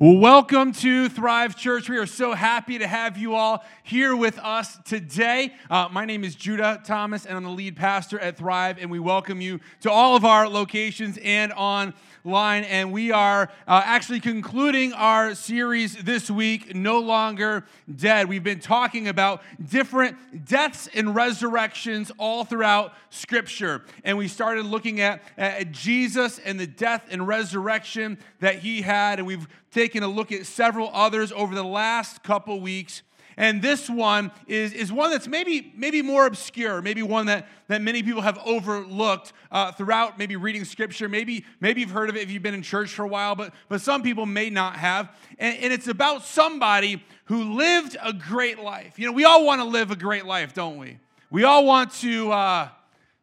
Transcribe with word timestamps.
Well, 0.00 0.18
welcome 0.18 0.70
to 0.74 1.08
Thrive 1.08 1.56
Church. 1.56 1.90
We 1.90 1.98
are 1.98 2.06
so 2.06 2.32
happy 2.32 2.78
to 2.78 2.86
have 2.86 3.18
you 3.18 3.34
all 3.34 3.64
here 3.82 4.14
with 4.14 4.38
us 4.38 4.78
today. 4.84 5.52
Uh, 5.68 5.88
my 5.90 6.04
name 6.04 6.22
is 6.22 6.36
Judah 6.36 6.80
Thomas, 6.84 7.26
and 7.26 7.36
I'm 7.36 7.42
the 7.42 7.50
lead 7.50 7.74
pastor 7.74 8.16
at 8.20 8.36
Thrive, 8.36 8.78
and 8.78 8.92
we 8.92 9.00
welcome 9.00 9.40
you 9.40 9.58
to 9.80 9.90
all 9.90 10.14
of 10.14 10.24
our 10.24 10.48
locations 10.48 11.18
and 11.24 11.52
online. 11.52 12.62
And 12.64 12.92
we 12.92 13.10
are 13.10 13.50
uh, 13.66 13.82
actually 13.84 14.20
concluding 14.20 14.92
our 14.92 15.34
series 15.34 15.96
this 15.96 16.30
week, 16.30 16.76
No 16.76 17.00
Longer 17.00 17.64
Dead. 17.92 18.28
We've 18.28 18.44
been 18.44 18.60
talking 18.60 19.08
about 19.08 19.42
different 19.68 20.46
deaths 20.46 20.88
and 20.94 21.12
resurrections 21.12 22.12
all 22.18 22.44
throughout 22.44 22.92
Scripture, 23.10 23.82
and 24.04 24.16
we 24.16 24.28
started 24.28 24.64
looking 24.64 25.00
at, 25.00 25.22
at 25.36 25.72
Jesus 25.72 26.38
and 26.38 26.60
the 26.60 26.68
death 26.68 27.04
and 27.10 27.26
resurrection 27.26 28.18
that 28.38 28.60
he 28.60 28.82
had, 28.82 29.18
and 29.18 29.26
we've 29.26 29.48
taken 29.70 30.02
a 30.02 30.08
look 30.08 30.32
at 30.32 30.46
several 30.46 30.90
others 30.92 31.32
over 31.32 31.54
the 31.54 31.64
last 31.64 32.22
couple 32.22 32.60
weeks. 32.60 33.02
And 33.38 33.62
this 33.62 33.88
one 33.88 34.32
is, 34.48 34.72
is 34.72 34.92
one 34.92 35.12
that's 35.12 35.28
maybe, 35.28 35.72
maybe 35.76 36.02
more 36.02 36.26
obscure, 36.26 36.82
maybe 36.82 37.04
one 37.04 37.26
that, 37.26 37.46
that 37.68 37.80
many 37.80 38.02
people 38.02 38.20
have 38.22 38.36
overlooked 38.44 39.32
uh, 39.52 39.70
throughout 39.70 40.18
maybe 40.18 40.34
reading 40.34 40.64
scripture. 40.64 41.08
Maybe, 41.08 41.44
maybe 41.60 41.80
you've 41.80 41.92
heard 41.92 42.08
of 42.08 42.16
it 42.16 42.22
if 42.22 42.32
you've 42.32 42.42
been 42.42 42.54
in 42.54 42.62
church 42.62 42.90
for 42.90 43.04
a 43.04 43.08
while, 43.08 43.36
but, 43.36 43.54
but 43.68 43.80
some 43.80 44.02
people 44.02 44.26
may 44.26 44.50
not 44.50 44.74
have. 44.74 45.16
And, 45.38 45.56
and 45.58 45.72
it's 45.72 45.86
about 45.86 46.24
somebody 46.24 47.00
who 47.26 47.54
lived 47.54 47.96
a 48.02 48.12
great 48.12 48.58
life. 48.58 48.98
You 48.98 49.06
know, 49.06 49.12
we 49.12 49.24
all 49.24 49.46
want 49.46 49.60
to 49.60 49.68
live 49.68 49.92
a 49.92 49.96
great 49.96 50.26
life, 50.26 50.52
don't 50.52 50.76
we? 50.76 50.98
We 51.30 51.44
all 51.44 51.64
want 51.64 51.92
to, 52.00 52.32
uh, 52.32 52.68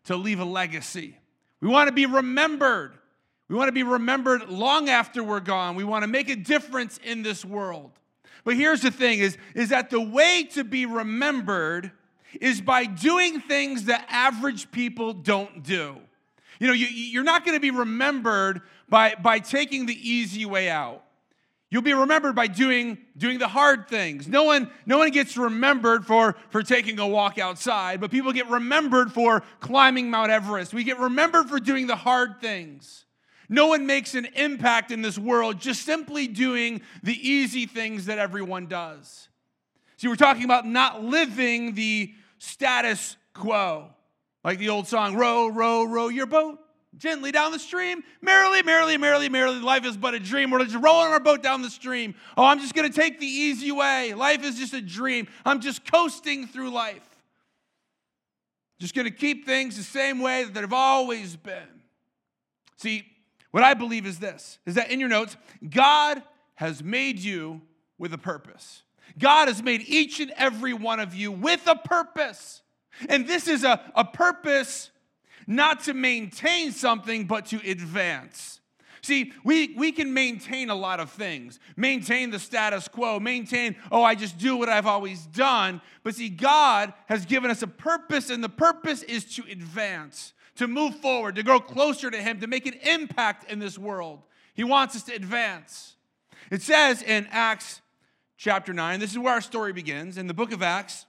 to 0.06 0.16
leave 0.16 0.40
a 0.40 0.46
legacy. 0.46 1.18
We 1.60 1.68
want 1.68 1.90
to 1.90 1.94
be 1.94 2.06
remembered. 2.06 2.94
We 3.48 3.56
want 3.56 3.68
to 3.68 3.74
be 3.74 3.84
remembered 3.84 4.50
long 4.50 4.90
after 4.90 5.24
we're 5.24 5.40
gone. 5.40 5.76
We 5.76 5.84
want 5.84 6.04
to 6.04 6.08
make 6.08 6.30
a 6.30 6.36
difference 6.36 7.00
in 7.04 7.22
this 7.22 7.46
world. 7.46 7.92
But 8.44 8.56
here's 8.56 8.82
the 8.82 8.92
thing 8.92 9.20
is, 9.20 9.38
is 9.54 9.70
that 9.70 9.90
the 9.90 10.02
way 10.02 10.48
to 10.54 10.64
be 10.64 10.86
remembered 10.86 11.92
is 12.42 12.62
by 12.62 12.86
doing 12.86 13.40
things 13.40 13.86
that 13.86 14.06
average 14.10 14.72
people 14.72 15.14
don't 15.14 15.64
do. 15.64 15.98
You 16.60 16.68
know, 16.68 16.74
you, 16.74 16.88
you're 16.88 17.24
not 17.24 17.46
going 17.46 17.56
to 17.56 17.62
be 17.62 17.72
remembered 17.72 18.62
by, 18.90 19.16
by 19.16 19.40
taking 19.40 19.86
the 19.86 20.10
easy 20.10 20.46
way 20.46 20.70
out. 20.70 21.04
You'll 21.70 21.82
be 21.82 21.94
remembered 21.94 22.36
by 22.36 22.48
doing, 22.48 23.00
doing 23.18 23.40
the 23.40 23.48
hard 23.48 23.90
things. 23.90 24.28
No 24.28 24.44
one, 24.44 24.70
no 24.86 24.98
one 25.00 25.10
gets 25.12 25.36
remembered 25.36 26.06
for, 26.06 26.36
for 26.50 26.64
taking 26.64 27.00
a 27.00 27.08
walk 27.08 27.38
outside, 27.38 28.00
but 28.00 28.12
people 28.12 28.32
get 28.32 28.48
remembered 28.50 29.12
for 29.12 29.44
climbing 29.60 30.10
Mount 30.10 30.32
Everest. 30.32 30.74
We 30.74 30.84
get 30.84 31.00
remembered 31.00 31.50
for 31.50 31.60
doing 31.60 31.88
the 31.88 31.96
hard 31.96 32.40
things. 32.40 33.05
No 33.50 33.68
one 33.68 33.86
makes 33.86 34.16
an 34.16 34.26
impact 34.36 34.92
in 34.92 35.02
this 35.02 35.18
world 35.18 35.60
just 35.60 35.86
simply 35.86 36.28
doing 36.28 36.82
the 37.04 37.30
easy 37.30 37.66
things 37.66 38.06
that 38.06 38.18
everyone 38.18 38.68
does. 38.68 39.30
See, 39.98 40.08
we're 40.08 40.16
talking 40.16 40.44
about 40.44 40.66
not 40.66 41.04
living 41.04 41.74
the 41.76 42.14
status 42.38 43.18
quo. 43.34 43.90
Like 44.44 44.60
the 44.60 44.70
old 44.70 44.88
song, 44.88 45.16
row, 45.16 45.48
row, 45.48 45.86
row 45.86 46.08
your 46.08 46.28
boat 46.28 46.60
gently 46.98 47.32
down 47.32 47.52
the 47.52 47.60
stream. 47.60 48.04
Merrily, 48.22 48.64
merrily, 48.64 48.98
merrily, 48.98 49.30
merrily, 49.30 49.60
life 49.60 49.86
is 49.86 49.98
but 49.98 50.14
a 50.14 50.20
dream. 50.20 50.52
We're 50.52 50.64
just 50.64 50.76
rolling 50.76 51.12
our 51.12 51.20
boat 51.20 51.44
down 51.44 51.62
the 51.62 51.70
stream. 51.70 52.16
Oh, 52.38 52.46
I'm 52.46 52.60
just 52.60 52.74
going 52.74 52.90
to 52.90 52.96
take 52.96 53.20
the 53.20 53.26
easy 53.26 53.72
way. 53.72 54.14
Life 54.14 54.44
is 54.44 54.58
just 54.58 54.74
a 54.74 54.82
dream. 54.82 55.28
I'm 55.46 55.60
just 55.60 55.90
coasting 55.92 56.48
through 56.48 56.72
life. 56.72 57.08
Just 58.80 58.94
going 58.94 59.06
to 59.06 59.12
keep 59.12 59.46
things 59.46 59.78
the 59.78 59.84
same 59.84 60.20
way 60.20 60.44
that 60.44 60.54
they've 60.54 60.74
always 60.74 61.36
been. 61.36 61.82
See, 62.78 63.06
what 63.56 63.64
I 63.64 63.74
believe 63.74 64.06
is 64.06 64.20
this 64.20 64.60
is 64.66 64.76
that 64.76 64.92
in 64.92 65.00
your 65.00 65.08
notes, 65.08 65.38
God 65.70 66.22
has 66.56 66.84
made 66.84 67.20
you 67.20 67.62
with 67.98 68.14
a 68.14 68.18
purpose. 68.18 68.84
God 69.18 69.48
has 69.48 69.64
made 69.64 69.80
each 69.88 70.20
and 70.20 70.34
every 70.36 70.74
one 70.74 71.00
of 71.00 71.16
you 71.16 71.32
with 71.32 71.66
a 71.66 71.78
purpose. 71.78 72.64
And 73.08 73.26
this 73.26 73.48
is 73.48 73.64
a, 73.64 73.80
a 73.96 74.04
purpose 74.04 74.92
not 75.48 75.86
to 75.86 75.94
maintain 75.94 76.74
something, 76.74 77.28
but 77.28 77.46
to 77.46 77.62
advance. 77.66 78.60
See, 79.02 79.32
we, 79.46 79.74
we 79.78 79.94
can 79.94 80.14
maintain 80.14 80.70
a 80.70 80.76
lot 80.76 81.00
of 81.00 81.10
things, 81.10 81.58
maintain 81.78 82.32
the 82.32 82.40
status 82.40 82.90
quo, 82.90 83.22
maintain, 83.22 83.78
oh, 83.90 84.04
I 84.04 84.16
just 84.16 84.38
do 84.38 84.58
what 84.58 84.68
I've 84.68 84.86
always 84.86 85.26
done. 85.28 85.80
But 86.04 86.16
see, 86.16 86.28
God 86.28 86.92
has 87.06 87.26
given 87.26 87.50
us 87.50 87.62
a 87.62 87.68
purpose, 87.68 88.30
and 88.30 88.44
the 88.44 88.50
purpose 88.50 89.02
is 89.02 89.24
to 89.36 89.44
advance 89.50 90.34
to 90.56 90.68
move 90.68 90.96
forward, 90.96 91.36
to 91.36 91.44
grow 91.44 91.60
closer 91.60 92.10
to 92.10 92.18
Him, 92.18 92.40
to 92.40 92.48
make 92.48 92.66
an 92.66 92.76
impact 92.84 93.52
in 93.52 93.60
this 93.60 93.78
world. 93.78 94.22
He 94.54 94.64
wants 94.64 94.96
us 94.96 95.04
to 95.04 95.14
advance. 95.14 95.96
It 96.52 96.62
says 96.62 97.02
in 97.02 97.28
Acts 97.32 97.82
chapter 98.38 98.74
9, 98.74 99.00
this 99.00 99.12
is 99.12 99.20
where 99.20 99.34
our 99.34 99.42
story 99.42 99.74
begins. 99.74 100.18
In 100.18 100.28
the 100.28 100.34
book 100.34 100.52
of 100.52 100.62
Acts, 100.62 101.06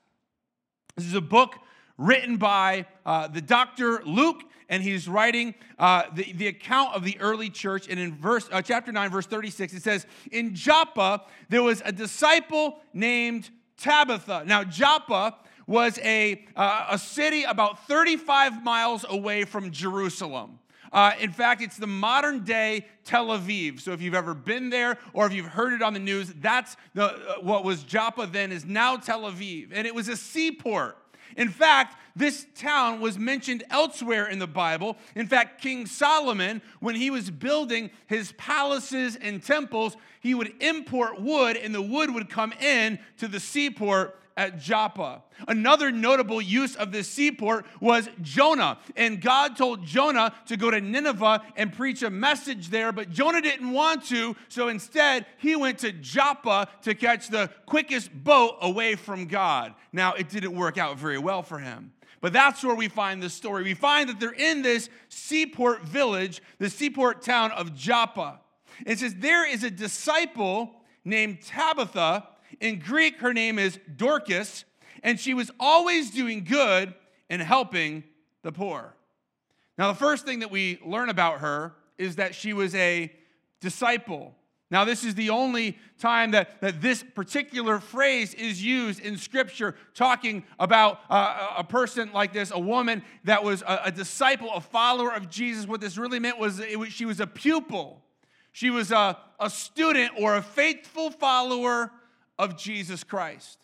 this 0.96 1.06
is 1.06 1.14
a 1.14 1.20
book 1.20 1.54
written 1.98 2.36
by 2.36 2.86
uh, 3.04 3.28
the 3.28 3.40
doctor 3.40 4.02
Luke, 4.04 4.42
and 4.68 4.82
he's 4.82 5.08
writing 5.08 5.54
uh, 5.78 6.04
the, 6.14 6.32
the 6.32 6.48
account 6.48 6.94
of 6.94 7.04
the 7.04 7.18
early 7.20 7.50
church. 7.50 7.88
And 7.88 8.00
in 8.00 8.14
verse, 8.16 8.48
uh, 8.50 8.62
chapter 8.62 8.92
9, 8.92 9.10
verse 9.10 9.26
36, 9.26 9.74
it 9.74 9.82
says, 9.82 10.06
In 10.32 10.54
Joppa, 10.54 11.22
there 11.48 11.62
was 11.62 11.82
a 11.84 11.92
disciple 11.92 12.80
named 12.92 13.50
Tabitha. 13.76 14.44
Now, 14.46 14.64
Joppa 14.64 15.36
was 15.66 15.98
a, 15.98 16.44
uh, 16.54 16.86
a 16.90 16.98
city 16.98 17.44
about 17.44 17.86
35 17.86 18.62
miles 18.62 19.04
away 19.08 19.44
from 19.44 19.70
Jerusalem. 19.70 20.58
Uh, 20.92 21.12
in 21.20 21.32
fact, 21.32 21.60
it's 21.60 21.76
the 21.76 21.86
modern 21.86 22.44
day 22.44 22.86
Tel 23.04 23.26
Aviv. 23.26 23.80
So 23.80 23.92
if 23.92 24.00
you've 24.00 24.14
ever 24.14 24.34
been 24.34 24.70
there 24.70 24.98
or 25.12 25.26
if 25.26 25.32
you've 25.32 25.46
heard 25.46 25.72
it 25.72 25.82
on 25.82 25.92
the 25.92 26.00
news, 26.00 26.32
that's 26.40 26.76
the, 26.94 27.04
uh, 27.04 27.34
what 27.40 27.64
was 27.64 27.82
Joppa 27.82 28.26
then 28.26 28.52
is 28.52 28.64
now 28.64 28.96
Tel 28.96 29.22
Aviv. 29.22 29.70
And 29.72 29.86
it 29.86 29.94
was 29.94 30.08
a 30.08 30.16
seaport. 30.16 30.96
In 31.36 31.48
fact, 31.48 31.96
this 32.14 32.46
town 32.54 33.00
was 33.00 33.18
mentioned 33.18 33.64
elsewhere 33.68 34.26
in 34.28 34.38
the 34.38 34.46
Bible. 34.46 34.96
In 35.14 35.26
fact, 35.26 35.60
King 35.60 35.84
Solomon, 35.84 36.62
when 36.80 36.94
he 36.94 37.10
was 37.10 37.30
building 37.30 37.90
his 38.06 38.32
palaces 38.32 39.16
and 39.16 39.42
temples, 39.42 39.96
he 40.20 40.34
would 40.34 40.54
import 40.62 41.20
wood 41.20 41.56
and 41.56 41.74
the 41.74 41.82
wood 41.82 42.14
would 42.14 42.30
come 42.30 42.52
in 42.54 42.98
to 43.18 43.28
the 43.28 43.40
seaport 43.40 44.18
at 44.36 44.58
Joppa. 44.58 45.22
Another 45.48 45.90
notable 45.90 46.40
use 46.40 46.76
of 46.76 46.92
this 46.92 47.08
seaport 47.08 47.66
was 47.80 48.08
Jonah. 48.20 48.78
And 48.94 49.20
God 49.20 49.56
told 49.56 49.84
Jonah 49.84 50.34
to 50.46 50.56
go 50.56 50.70
to 50.70 50.80
Nineveh 50.80 51.42
and 51.56 51.72
preach 51.72 52.02
a 52.02 52.10
message 52.10 52.68
there, 52.68 52.92
but 52.92 53.10
Jonah 53.10 53.40
didn't 53.40 53.72
want 53.72 54.04
to. 54.06 54.36
So 54.48 54.68
instead, 54.68 55.26
he 55.38 55.56
went 55.56 55.78
to 55.78 55.92
Joppa 55.92 56.68
to 56.82 56.94
catch 56.94 57.28
the 57.28 57.50
quickest 57.64 58.12
boat 58.12 58.58
away 58.60 58.94
from 58.94 59.26
God. 59.26 59.74
Now, 59.92 60.12
it 60.14 60.28
didn't 60.28 60.54
work 60.54 60.76
out 60.78 60.98
very 60.98 61.18
well 61.18 61.42
for 61.42 61.58
him. 61.58 61.92
But 62.20 62.32
that's 62.32 62.64
where 62.64 62.74
we 62.74 62.88
find 62.88 63.22
this 63.22 63.34
story. 63.34 63.62
We 63.62 63.74
find 63.74 64.08
that 64.08 64.18
they're 64.18 64.32
in 64.32 64.62
this 64.62 64.88
seaport 65.08 65.82
village, 65.82 66.42
the 66.58 66.70
seaport 66.70 67.22
town 67.22 67.52
of 67.52 67.74
Joppa. 67.74 68.40
It 68.84 68.98
says, 68.98 69.14
There 69.14 69.48
is 69.48 69.62
a 69.64 69.70
disciple 69.70 70.72
named 71.04 71.40
Tabitha 71.42 72.26
in 72.60 72.78
Greek, 72.78 73.20
her 73.20 73.32
name 73.32 73.58
is 73.58 73.78
Dorcas, 73.96 74.64
and 75.02 75.18
she 75.18 75.34
was 75.34 75.50
always 75.60 76.10
doing 76.10 76.44
good 76.44 76.94
and 77.28 77.42
helping 77.42 78.04
the 78.42 78.52
poor. 78.52 78.94
Now, 79.78 79.88
the 79.88 79.98
first 79.98 80.24
thing 80.24 80.40
that 80.40 80.50
we 80.50 80.78
learn 80.84 81.08
about 81.08 81.40
her 81.40 81.74
is 81.98 82.16
that 82.16 82.34
she 82.34 82.52
was 82.52 82.74
a 82.74 83.12
disciple. 83.60 84.34
Now, 84.70 84.84
this 84.84 85.04
is 85.04 85.14
the 85.14 85.30
only 85.30 85.78
time 85.98 86.32
that, 86.32 86.60
that 86.60 86.80
this 86.80 87.04
particular 87.14 87.78
phrase 87.78 88.34
is 88.34 88.62
used 88.62 89.00
in 89.00 89.16
Scripture, 89.16 89.76
talking 89.94 90.44
about 90.58 91.00
a 91.08 91.62
person 91.62 92.10
like 92.12 92.32
this, 92.32 92.50
a 92.50 92.58
woman 92.58 93.02
that 93.24 93.44
was 93.44 93.62
a, 93.62 93.82
a, 93.84 93.92
disciple, 93.92 94.50
a 94.52 94.60
follower 94.60 95.12
of 95.12 95.30
Jesus. 95.30 95.66
What 95.68 95.80
this 95.80 95.96
really 95.96 96.18
meant 96.18 96.38
was, 96.38 96.60
was 96.76 96.92
she 96.92 97.04
was 97.04 97.20
a 97.20 97.26
pupil, 97.26 98.02
she 98.50 98.70
was 98.70 98.90
a, 98.90 99.16
a 99.38 99.50
student 99.50 100.12
or 100.18 100.36
a 100.36 100.42
faithful 100.42 101.10
follower 101.10 101.92
of 102.38 102.56
Jesus 102.56 103.04
Christ. 103.04 103.58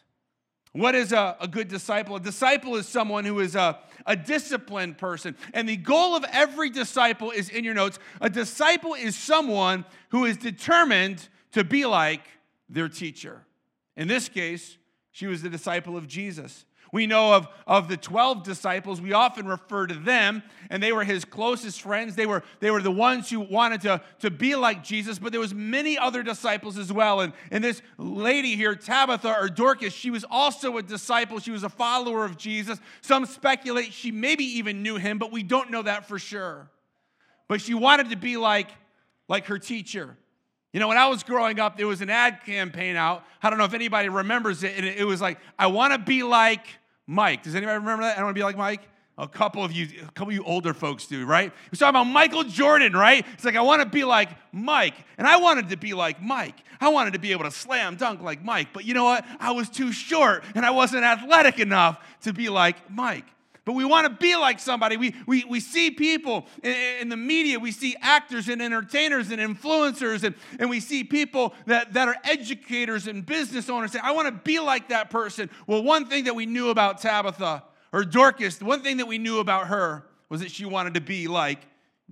What 0.72 0.94
is 0.94 1.12
a, 1.12 1.36
a 1.38 1.46
good 1.46 1.68
disciple? 1.68 2.16
A 2.16 2.20
disciple 2.20 2.76
is 2.76 2.88
someone 2.88 3.26
who 3.26 3.40
is 3.40 3.54
a, 3.54 3.78
a 4.06 4.16
disciplined 4.16 4.96
person. 4.96 5.36
And 5.52 5.68
the 5.68 5.76
goal 5.76 6.16
of 6.16 6.24
every 6.32 6.70
disciple 6.70 7.30
is 7.30 7.50
in 7.50 7.62
your 7.62 7.74
notes. 7.74 7.98
A 8.22 8.30
disciple 8.30 8.94
is 8.94 9.14
someone 9.14 9.84
who 10.08 10.24
is 10.24 10.38
determined 10.38 11.28
to 11.52 11.62
be 11.62 11.84
like 11.84 12.22
their 12.70 12.88
teacher. 12.88 13.44
In 13.96 14.08
this 14.08 14.30
case, 14.30 14.78
she 15.10 15.26
was 15.26 15.42
the 15.42 15.50
disciple 15.50 15.96
of 15.96 16.08
Jesus. 16.08 16.64
We 16.92 17.06
know 17.06 17.32
of, 17.32 17.48
of 17.66 17.88
the 17.88 17.96
12 17.96 18.42
disciples. 18.42 19.00
We 19.00 19.14
often 19.14 19.46
refer 19.46 19.86
to 19.86 19.94
them, 19.94 20.42
and 20.68 20.82
they 20.82 20.92
were 20.92 21.04
his 21.04 21.24
closest 21.24 21.80
friends. 21.80 22.16
They 22.16 22.26
were, 22.26 22.42
they 22.60 22.70
were 22.70 22.82
the 22.82 22.90
ones 22.90 23.30
who 23.30 23.40
wanted 23.40 23.80
to, 23.80 24.02
to 24.20 24.30
be 24.30 24.54
like 24.56 24.84
Jesus, 24.84 25.18
but 25.18 25.32
there 25.32 25.40
was 25.40 25.54
many 25.54 25.96
other 25.96 26.22
disciples 26.22 26.76
as 26.76 26.92
well. 26.92 27.20
And, 27.22 27.32
and 27.50 27.64
this 27.64 27.80
lady 27.96 28.56
here, 28.56 28.74
Tabitha 28.74 29.34
or 29.40 29.48
Dorcas, 29.48 29.94
she 29.94 30.10
was 30.10 30.22
also 30.30 30.76
a 30.76 30.82
disciple. 30.82 31.38
She 31.38 31.50
was 31.50 31.64
a 31.64 31.70
follower 31.70 32.26
of 32.26 32.36
Jesus. 32.36 32.78
Some 33.00 33.24
speculate 33.24 33.94
she 33.94 34.10
maybe 34.10 34.44
even 34.44 34.82
knew 34.82 34.96
him, 34.96 35.16
but 35.18 35.32
we 35.32 35.42
don't 35.42 35.70
know 35.70 35.82
that 35.82 36.06
for 36.06 36.18
sure. 36.18 36.70
But 37.48 37.62
she 37.62 37.72
wanted 37.72 38.10
to 38.10 38.16
be 38.16 38.36
like, 38.36 38.68
like 39.28 39.46
her 39.46 39.58
teacher. 39.58 40.18
You 40.74 40.80
know, 40.80 40.88
when 40.88 40.98
I 40.98 41.06
was 41.06 41.22
growing 41.22 41.58
up, 41.58 41.78
there 41.78 41.86
was 41.86 42.02
an 42.02 42.10
ad 42.10 42.40
campaign 42.44 42.96
out. 42.96 43.24
I 43.42 43.48
don't 43.48 43.58
know 43.58 43.64
if 43.64 43.74
anybody 43.74 44.10
remembers 44.10 44.62
it. 44.62 44.74
And 44.76 44.86
it 44.86 45.06
was 45.06 45.22
like, 45.22 45.38
I 45.58 45.68
want 45.68 45.94
to 45.94 45.98
be 45.98 46.22
like 46.22 46.66
Mike. 47.12 47.42
Does 47.42 47.54
anybody 47.54 47.78
remember 47.78 48.04
that? 48.04 48.18
I 48.18 48.22
want 48.22 48.34
to 48.34 48.38
be 48.38 48.44
like 48.44 48.56
Mike. 48.56 48.80
A 49.18 49.28
couple 49.28 49.62
of 49.62 49.70
you, 49.70 49.86
a 50.00 50.10
couple 50.12 50.28
of 50.28 50.34
you 50.34 50.42
older 50.42 50.72
folks 50.72 51.06
do, 51.06 51.26
right? 51.26 51.52
We're 51.70 51.76
talking 51.76 51.90
about 51.90 52.04
Michael 52.04 52.44
Jordan, 52.44 52.94
right? 52.94 53.24
It's 53.34 53.44
like 53.44 53.56
I 53.56 53.60
want 53.60 53.82
to 53.82 53.88
be 53.88 54.04
like 54.04 54.30
Mike, 54.52 54.94
and 55.18 55.26
I 55.26 55.36
wanted 55.36 55.68
to 55.68 55.76
be 55.76 55.92
like 55.92 56.22
Mike. 56.22 56.56
I 56.80 56.88
wanted 56.88 57.12
to 57.12 57.18
be 57.18 57.32
able 57.32 57.44
to 57.44 57.50
slam 57.50 57.96
dunk 57.96 58.22
like 58.22 58.42
Mike, 58.42 58.68
but 58.72 58.86
you 58.86 58.94
know 58.94 59.04
what? 59.04 59.26
I 59.38 59.52
was 59.52 59.68
too 59.68 59.92
short, 59.92 60.42
and 60.54 60.64
I 60.64 60.70
wasn't 60.70 61.04
athletic 61.04 61.60
enough 61.60 62.02
to 62.22 62.32
be 62.32 62.48
like 62.48 62.90
Mike. 62.90 63.26
But 63.64 63.74
we 63.74 63.84
want 63.84 64.08
to 64.08 64.12
be 64.12 64.34
like 64.34 64.58
somebody. 64.58 64.96
We, 64.96 65.14
we, 65.26 65.44
we 65.44 65.60
see 65.60 65.92
people 65.92 66.46
in, 66.64 66.74
in, 67.00 67.08
the 67.08 67.16
media, 67.16 67.60
we 67.60 67.70
see 67.70 67.94
actors 68.00 68.48
and 68.48 68.60
entertainers 68.60 69.30
and 69.30 69.40
influencers, 69.40 70.24
and, 70.24 70.34
and 70.58 70.68
we 70.68 70.80
see 70.80 71.04
people 71.04 71.54
that, 71.66 71.92
that 71.92 72.08
are 72.08 72.16
educators 72.24 73.06
and 73.06 73.24
business 73.24 73.70
owners 73.70 73.92
say, 73.92 74.00
I 74.02 74.12
want 74.12 74.26
to 74.26 74.32
be 74.32 74.58
like 74.58 74.88
that 74.88 75.10
person. 75.10 75.48
Well, 75.68 75.82
one 75.84 76.06
thing 76.06 76.24
that 76.24 76.34
we 76.34 76.44
knew 76.44 76.70
about 76.70 77.00
Tabitha 77.00 77.62
or 77.92 78.04
Dorcas, 78.04 78.60
one 78.60 78.82
thing 78.82 78.96
that 78.96 79.06
we 79.06 79.18
knew 79.18 79.38
about 79.38 79.68
her 79.68 80.06
was 80.28 80.40
that 80.40 80.50
she 80.50 80.64
wanted 80.64 80.94
to 80.94 81.00
be 81.00 81.28
like 81.28 81.60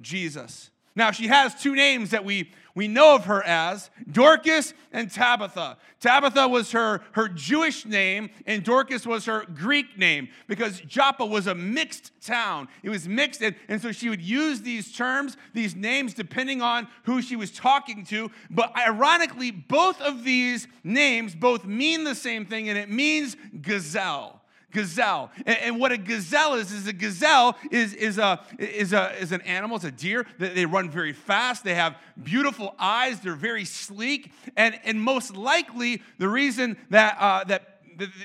Jesus. 0.01 0.71
Now, 0.95 1.11
she 1.11 1.27
has 1.27 1.61
two 1.61 1.75
names 1.75 2.11
that 2.11 2.25
we, 2.25 2.53
we 2.81 2.89
know 2.89 3.15
of 3.15 3.27
her 3.27 3.43
as 3.47 3.91
Dorcas 4.11 4.73
and 4.91 5.11
Tabitha. 5.11 5.77
Tabitha 6.01 6.49
was 6.49 6.73
her, 6.73 7.03
her 7.13 7.29
Jewish 7.29 7.85
name, 7.85 8.31
and 8.47 8.65
Dorcas 8.65 9.07
was 9.07 9.27
her 9.27 9.45
Greek 9.55 9.99
name 9.99 10.31
because 10.47 10.81
Joppa 10.81 11.27
was 11.27 11.47
a 11.47 11.55
mixed 11.55 12.11
town. 12.23 12.69
It 12.83 12.89
was 12.89 13.07
mixed, 13.07 13.43
and, 13.43 13.55
and 13.69 13.83
so 13.83 13.93
she 13.93 14.09
would 14.09 14.23
use 14.23 14.63
these 14.63 14.93
terms, 14.97 15.37
these 15.53 15.77
names, 15.77 16.15
depending 16.15 16.63
on 16.63 16.89
who 17.03 17.21
she 17.21 17.37
was 17.37 17.51
talking 17.51 18.03
to. 18.07 18.31
But 18.49 18.75
ironically, 18.75 19.51
both 19.51 20.01
of 20.01 20.25
these 20.25 20.67
names 20.83 21.35
both 21.35 21.67
mean 21.67 22.05
the 22.05 22.15
same 22.15 22.47
thing, 22.47 22.71
and 22.71 22.79
it 22.79 22.89
means 22.89 23.37
gazelle 23.61 24.40
gazelle. 24.71 25.31
And, 25.47 25.59
and, 25.59 25.81
what 25.81 25.93
a 25.93 25.99
gazelle 25.99 26.55
is, 26.55 26.73
is 26.73 26.87
a 26.87 26.93
gazelle 26.93 27.57
is, 27.71 27.95
is, 27.95 28.19
a, 28.19 28.41
is, 28.59 28.93
a, 28.93 29.13
is 29.21 29.33
an 29.33 29.41
animal, 29.43 29.77
it's 29.77 29.85
a 29.85 29.91
deer. 29.91 30.27
They, 30.39 30.49
they 30.49 30.67
run 30.67 30.91
very 30.91 31.13
fast, 31.13 31.65
they 31.65 31.75
have 31.75 31.97
beautiful 32.23 32.75
eyes, 32.79 33.21
they're 33.21 33.35
very 33.35 33.65
sleek. 33.65 34.33
And, 34.57 34.79
and 34.85 35.01
most 35.01 35.37
likely, 35.37 36.03
the 36.19 36.29
reason 36.29 36.77
that, 36.91 37.17
uh, 37.19 37.45
that 37.45 37.81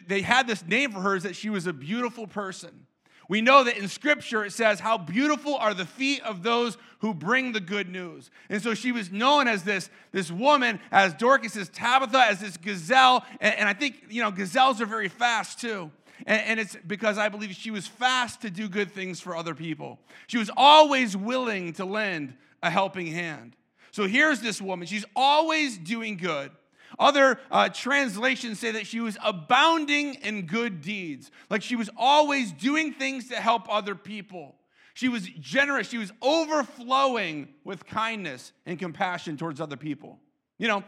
they 0.08 0.22
had 0.22 0.48
this 0.48 0.66
name 0.66 0.92
for 0.92 1.00
her 1.00 1.16
is 1.16 1.24
that 1.24 1.36
she 1.36 1.50
was 1.50 1.68
a 1.68 1.74
beautiful 1.74 2.28
person. 2.28 2.86
We 3.28 3.42
know 3.42 3.64
that 3.64 3.78
in 3.78 3.88
scripture 3.88 4.46
it 4.46 4.54
says, 4.54 4.80
How 4.80 4.98
beautiful 4.98 5.56
are 5.56 5.74
the 5.74 5.86
feet 5.86 6.22
of 6.24 6.44
those 6.44 6.78
who 7.00 7.14
bring 7.14 7.52
the 7.52 7.60
good 7.60 7.90
news. 7.90 8.32
And 8.50 8.62
so 8.62 8.74
she 8.74 8.92
was 8.92 9.12
known 9.12 9.48
as 9.48 9.64
this, 9.64 9.90
this 10.12 10.32
woman, 10.32 10.80
as 10.92 11.14
Dorcas, 11.14 11.56
as 11.56 11.70
Tabitha, 11.70 12.18
as 12.18 12.40
this 12.40 12.58
gazelle. 12.58 13.24
And, 13.40 13.56
and 13.56 13.70
I 13.70 13.74
think, 13.74 14.06
you 14.10 14.22
know, 14.22 14.32
gazelles 14.32 14.82
are 14.82 14.86
very 14.86 15.10
fast 15.10 15.60
too. 15.60 15.92
And, 16.26 16.42
and 16.42 16.60
it's 16.60 16.78
because 16.88 17.18
I 17.18 17.30
believe 17.30 17.52
she 17.54 17.72
was 17.72 17.88
fast 17.88 18.42
to 18.42 18.50
do 18.50 18.70
good 18.70 18.92
things 18.92 19.20
for 19.20 19.36
other 19.36 19.56
people. 19.56 20.00
She 20.28 20.38
was 20.38 20.50
always 20.56 21.16
willing 21.16 21.74
to 21.74 21.86
lend 21.86 22.36
a 22.62 22.70
helping 22.70 23.08
hand. 23.08 23.56
So 23.92 24.08
here's 24.08 24.42
this 24.42 24.62
woman. 24.62 24.88
She's 24.88 25.06
always 25.16 25.78
doing 25.78 26.18
good. 26.18 26.52
Other 27.00 27.40
uh, 27.52 27.70
translations 27.70 28.60
say 28.60 28.72
that 28.72 28.88
she 28.88 29.00
was 29.00 29.18
abounding 29.24 30.16
in 30.16 30.46
good 30.46 30.82
deeds, 30.82 31.32
like 31.50 31.62
she 31.62 31.76
was 31.76 31.90
always 31.98 32.52
doing 32.52 32.94
things 32.94 33.30
to 33.30 33.36
help 33.36 33.68
other 33.70 33.96
people. 33.96 34.56
She 34.94 35.10
was 35.10 35.28
generous. 35.42 35.90
She 35.90 35.98
was 35.98 36.14
overflowing 36.22 37.50
with 37.66 37.86
kindness 37.86 38.54
and 38.66 38.80
compassion 38.80 39.36
towards 39.36 39.60
other 39.60 39.76
people. 39.76 40.20
You 40.58 40.70
know, 40.70 40.84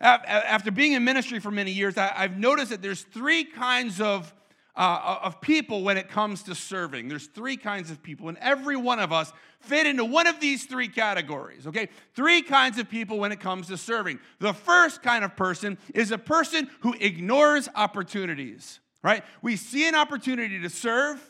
after 0.00 0.70
being 0.70 0.92
in 0.92 1.04
ministry 1.04 1.40
for 1.40 1.50
many 1.50 1.72
years, 1.72 1.98
I've 1.98 2.38
noticed 2.38 2.70
that 2.70 2.82
there's 2.82 3.02
three 3.02 3.44
kinds 3.44 4.00
of, 4.00 4.32
uh, 4.76 5.18
of 5.22 5.40
people 5.40 5.82
when 5.82 5.96
it 5.96 6.08
comes 6.08 6.44
to 6.44 6.54
serving. 6.54 7.08
There's 7.08 7.26
three 7.26 7.56
kinds 7.56 7.90
of 7.90 8.02
people, 8.02 8.28
and 8.28 8.38
every 8.38 8.76
one 8.76 9.00
of 9.00 9.12
us 9.12 9.32
fit 9.60 9.86
into 9.86 10.04
one 10.04 10.28
of 10.28 10.38
these 10.38 10.66
three 10.66 10.88
categories, 10.88 11.66
okay? 11.66 11.88
Three 12.14 12.42
kinds 12.42 12.78
of 12.78 12.88
people 12.88 13.18
when 13.18 13.32
it 13.32 13.40
comes 13.40 13.66
to 13.68 13.76
serving. 13.76 14.20
The 14.38 14.54
first 14.54 15.02
kind 15.02 15.24
of 15.24 15.34
person 15.36 15.78
is 15.94 16.12
a 16.12 16.18
person 16.18 16.70
who 16.80 16.94
ignores 17.00 17.68
opportunities, 17.74 18.78
right? 19.02 19.24
We 19.42 19.56
see 19.56 19.88
an 19.88 19.96
opportunity 19.96 20.60
to 20.60 20.70
serve, 20.70 21.20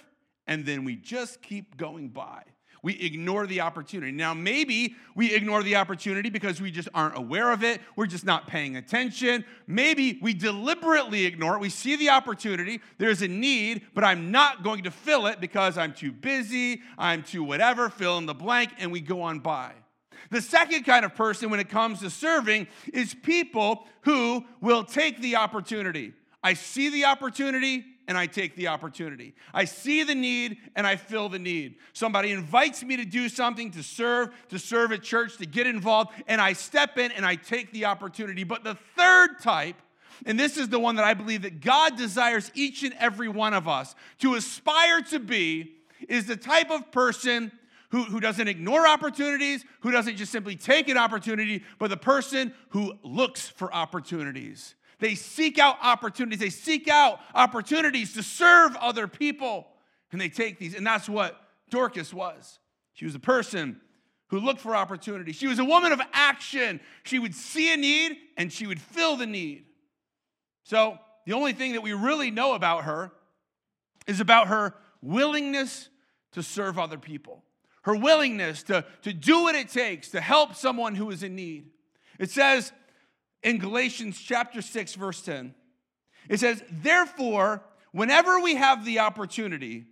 and 0.46 0.66
then 0.66 0.84
we 0.84 0.96
just 0.96 1.40
keep 1.40 1.78
going 1.78 2.10
by. 2.10 2.42
We 2.82 2.94
ignore 3.00 3.46
the 3.46 3.60
opportunity. 3.60 4.12
Now, 4.12 4.34
maybe 4.34 4.94
we 5.14 5.34
ignore 5.34 5.62
the 5.62 5.76
opportunity 5.76 6.30
because 6.30 6.60
we 6.60 6.70
just 6.70 6.88
aren't 6.94 7.16
aware 7.16 7.52
of 7.52 7.64
it. 7.64 7.80
We're 7.96 8.06
just 8.06 8.24
not 8.24 8.46
paying 8.46 8.76
attention. 8.76 9.44
Maybe 9.66 10.18
we 10.22 10.34
deliberately 10.34 11.26
ignore 11.26 11.54
it. 11.56 11.60
We 11.60 11.70
see 11.70 11.96
the 11.96 12.10
opportunity. 12.10 12.80
There's 12.98 13.22
a 13.22 13.28
need, 13.28 13.82
but 13.94 14.04
I'm 14.04 14.30
not 14.30 14.62
going 14.62 14.84
to 14.84 14.90
fill 14.90 15.26
it 15.26 15.40
because 15.40 15.76
I'm 15.76 15.92
too 15.92 16.12
busy, 16.12 16.82
I'm 16.96 17.22
too 17.22 17.44
whatever, 17.44 17.88
fill 17.88 18.18
in 18.18 18.26
the 18.26 18.34
blank, 18.34 18.70
and 18.78 18.92
we 18.92 19.00
go 19.00 19.22
on 19.22 19.40
by. 19.40 19.72
The 20.30 20.42
second 20.42 20.84
kind 20.84 21.04
of 21.04 21.14
person 21.14 21.50
when 21.50 21.60
it 21.60 21.68
comes 21.68 22.00
to 22.00 22.10
serving 22.10 22.66
is 22.92 23.14
people 23.14 23.86
who 24.02 24.44
will 24.60 24.84
take 24.84 25.20
the 25.20 25.36
opportunity. 25.36 26.12
I 26.42 26.54
see 26.54 26.90
the 26.90 27.06
opportunity, 27.06 27.84
and 28.08 28.16
I 28.16 28.26
take 28.26 28.56
the 28.56 28.68
opportunity. 28.68 29.34
I 29.52 29.66
see 29.66 30.02
the 30.02 30.14
need 30.14 30.56
and 30.74 30.86
I 30.86 30.96
fill 30.96 31.28
the 31.28 31.38
need. 31.38 31.76
Somebody 31.92 32.32
invites 32.32 32.82
me 32.82 32.96
to 32.96 33.04
do 33.04 33.28
something, 33.28 33.70
to 33.72 33.82
serve, 33.82 34.30
to 34.48 34.58
serve 34.58 34.90
at 34.92 35.02
church, 35.02 35.36
to 35.36 35.46
get 35.46 35.66
involved, 35.66 36.10
and 36.26 36.40
I 36.40 36.54
step 36.54 36.96
in 36.96 37.12
and 37.12 37.24
I 37.24 37.36
take 37.36 37.70
the 37.70 37.84
opportunity. 37.84 38.42
But 38.44 38.64
the 38.64 38.78
third 38.96 39.40
type, 39.40 39.76
and 40.24 40.40
this 40.40 40.56
is 40.56 40.70
the 40.70 40.80
one 40.80 40.96
that 40.96 41.04
I 41.04 41.12
believe 41.12 41.42
that 41.42 41.60
God 41.60 41.96
desires 41.96 42.50
each 42.54 42.82
and 42.82 42.94
every 42.98 43.28
one 43.28 43.52
of 43.52 43.68
us 43.68 43.94
to 44.20 44.34
aspire 44.34 45.02
to 45.02 45.20
be, 45.20 45.74
is 46.08 46.26
the 46.26 46.36
type 46.36 46.70
of 46.70 46.90
person 46.90 47.52
who, 47.90 48.04
who 48.04 48.20
doesn't 48.20 48.48
ignore 48.48 48.86
opportunities, 48.86 49.64
who 49.80 49.90
doesn't 49.90 50.16
just 50.16 50.32
simply 50.32 50.56
take 50.56 50.88
an 50.88 50.96
opportunity, 50.96 51.62
but 51.78 51.90
the 51.90 51.96
person 51.96 52.54
who 52.70 52.94
looks 53.02 53.48
for 53.48 53.72
opportunities. 53.72 54.74
They 55.00 55.14
seek 55.14 55.58
out 55.58 55.76
opportunities. 55.82 56.40
They 56.40 56.50
seek 56.50 56.88
out 56.88 57.20
opportunities 57.34 58.14
to 58.14 58.22
serve 58.22 58.76
other 58.76 59.06
people. 59.06 59.68
And 60.10 60.20
they 60.20 60.28
take 60.28 60.58
these. 60.58 60.74
And 60.74 60.86
that's 60.86 61.08
what 61.08 61.40
Dorcas 61.70 62.12
was. 62.12 62.58
She 62.94 63.04
was 63.04 63.14
a 63.14 63.20
person 63.20 63.80
who 64.28 64.40
looked 64.40 64.60
for 64.60 64.74
opportunity. 64.74 65.32
She 65.32 65.46
was 65.46 65.58
a 65.58 65.64
woman 65.64 65.92
of 65.92 66.00
action. 66.12 66.80
She 67.04 67.18
would 67.18 67.34
see 67.34 67.72
a 67.72 67.76
need 67.76 68.16
and 68.36 68.52
she 68.52 68.66
would 68.66 68.80
fill 68.80 69.16
the 69.16 69.26
need. 69.26 69.64
So, 70.64 70.98
the 71.24 71.34
only 71.34 71.52
thing 71.52 71.72
that 71.72 71.82
we 71.82 71.92
really 71.92 72.30
know 72.30 72.54
about 72.54 72.84
her 72.84 73.12
is 74.06 74.20
about 74.20 74.48
her 74.48 74.74
willingness 75.02 75.90
to 76.32 76.42
serve 76.42 76.78
other 76.78 76.98
people, 76.98 77.44
her 77.82 77.94
willingness 77.94 78.62
to, 78.64 78.84
to 79.02 79.12
do 79.12 79.42
what 79.42 79.54
it 79.54 79.68
takes 79.68 80.08
to 80.10 80.20
help 80.20 80.54
someone 80.54 80.94
who 80.94 81.10
is 81.10 81.22
in 81.22 81.36
need. 81.36 81.66
It 82.18 82.30
says 82.30 82.72
in 83.42 83.58
Galatians 83.58 84.18
chapter 84.18 84.62
6, 84.62 84.94
verse 84.94 85.20
10. 85.22 85.54
It 86.28 86.40
says, 86.40 86.62
Therefore, 86.70 87.62
whenever 87.92 88.40
we 88.40 88.56
have 88.56 88.84
the 88.84 89.00
opportunity, 89.00 89.86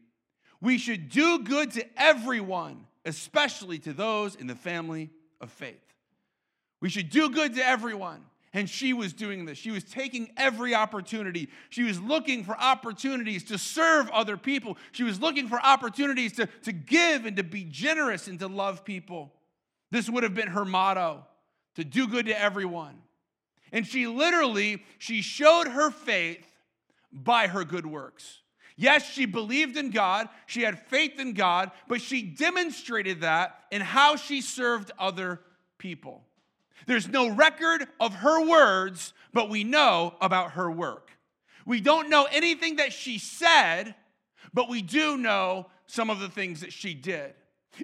we 0.60 0.78
should 0.78 1.08
do 1.08 1.40
good 1.40 1.72
to 1.72 1.84
everyone, 1.96 2.86
especially 3.04 3.78
to 3.80 3.92
those 3.92 4.34
in 4.34 4.46
the 4.46 4.54
family 4.54 5.10
of 5.40 5.50
faith. 5.50 5.82
We 6.80 6.88
should 6.88 7.10
do 7.10 7.30
good 7.30 7.54
to 7.54 7.66
everyone. 7.66 8.24
And 8.52 8.70
she 8.70 8.94
was 8.94 9.12
doing 9.12 9.44
this. 9.44 9.58
She 9.58 9.70
was 9.70 9.84
taking 9.84 10.30
every 10.38 10.74
opportunity. 10.74 11.50
She 11.68 11.82
was 11.82 12.00
looking 12.00 12.42
for 12.42 12.56
opportunities 12.58 13.44
to 13.44 13.58
serve 13.58 14.08
other 14.10 14.38
people. 14.38 14.78
She 14.92 15.02
was 15.02 15.20
looking 15.20 15.46
for 15.46 15.60
opportunities 15.60 16.32
to, 16.34 16.46
to 16.62 16.72
give 16.72 17.26
and 17.26 17.36
to 17.36 17.42
be 17.42 17.64
generous 17.64 18.28
and 18.28 18.38
to 18.38 18.46
love 18.46 18.82
people. 18.82 19.34
This 19.90 20.08
would 20.08 20.22
have 20.22 20.34
been 20.34 20.48
her 20.48 20.64
motto 20.64 21.26
to 21.74 21.84
do 21.84 22.08
good 22.08 22.26
to 22.26 22.40
everyone. 22.40 22.96
And 23.72 23.86
she 23.86 24.06
literally, 24.06 24.82
she 24.98 25.22
showed 25.22 25.68
her 25.68 25.90
faith 25.90 26.46
by 27.12 27.46
her 27.46 27.64
good 27.64 27.86
works. 27.86 28.40
Yes, 28.76 29.10
she 29.10 29.24
believed 29.24 29.76
in 29.76 29.90
God, 29.90 30.28
she 30.46 30.62
had 30.62 30.78
faith 30.78 31.18
in 31.18 31.32
God, 31.32 31.70
but 31.88 32.02
she 32.02 32.22
demonstrated 32.22 33.22
that 33.22 33.58
in 33.70 33.80
how 33.80 34.16
she 34.16 34.42
served 34.42 34.90
other 34.98 35.40
people. 35.78 36.22
There's 36.86 37.08
no 37.08 37.28
record 37.28 37.86
of 37.98 38.14
her 38.16 38.46
words, 38.46 39.14
but 39.32 39.48
we 39.48 39.64
know 39.64 40.14
about 40.20 40.52
her 40.52 40.70
work. 40.70 41.10
We 41.64 41.80
don't 41.80 42.10
know 42.10 42.28
anything 42.30 42.76
that 42.76 42.92
she 42.92 43.18
said, 43.18 43.94
but 44.52 44.68
we 44.68 44.82
do 44.82 45.16
know 45.16 45.66
some 45.86 46.10
of 46.10 46.20
the 46.20 46.28
things 46.28 46.60
that 46.60 46.72
she 46.72 46.94
did. 46.94 47.34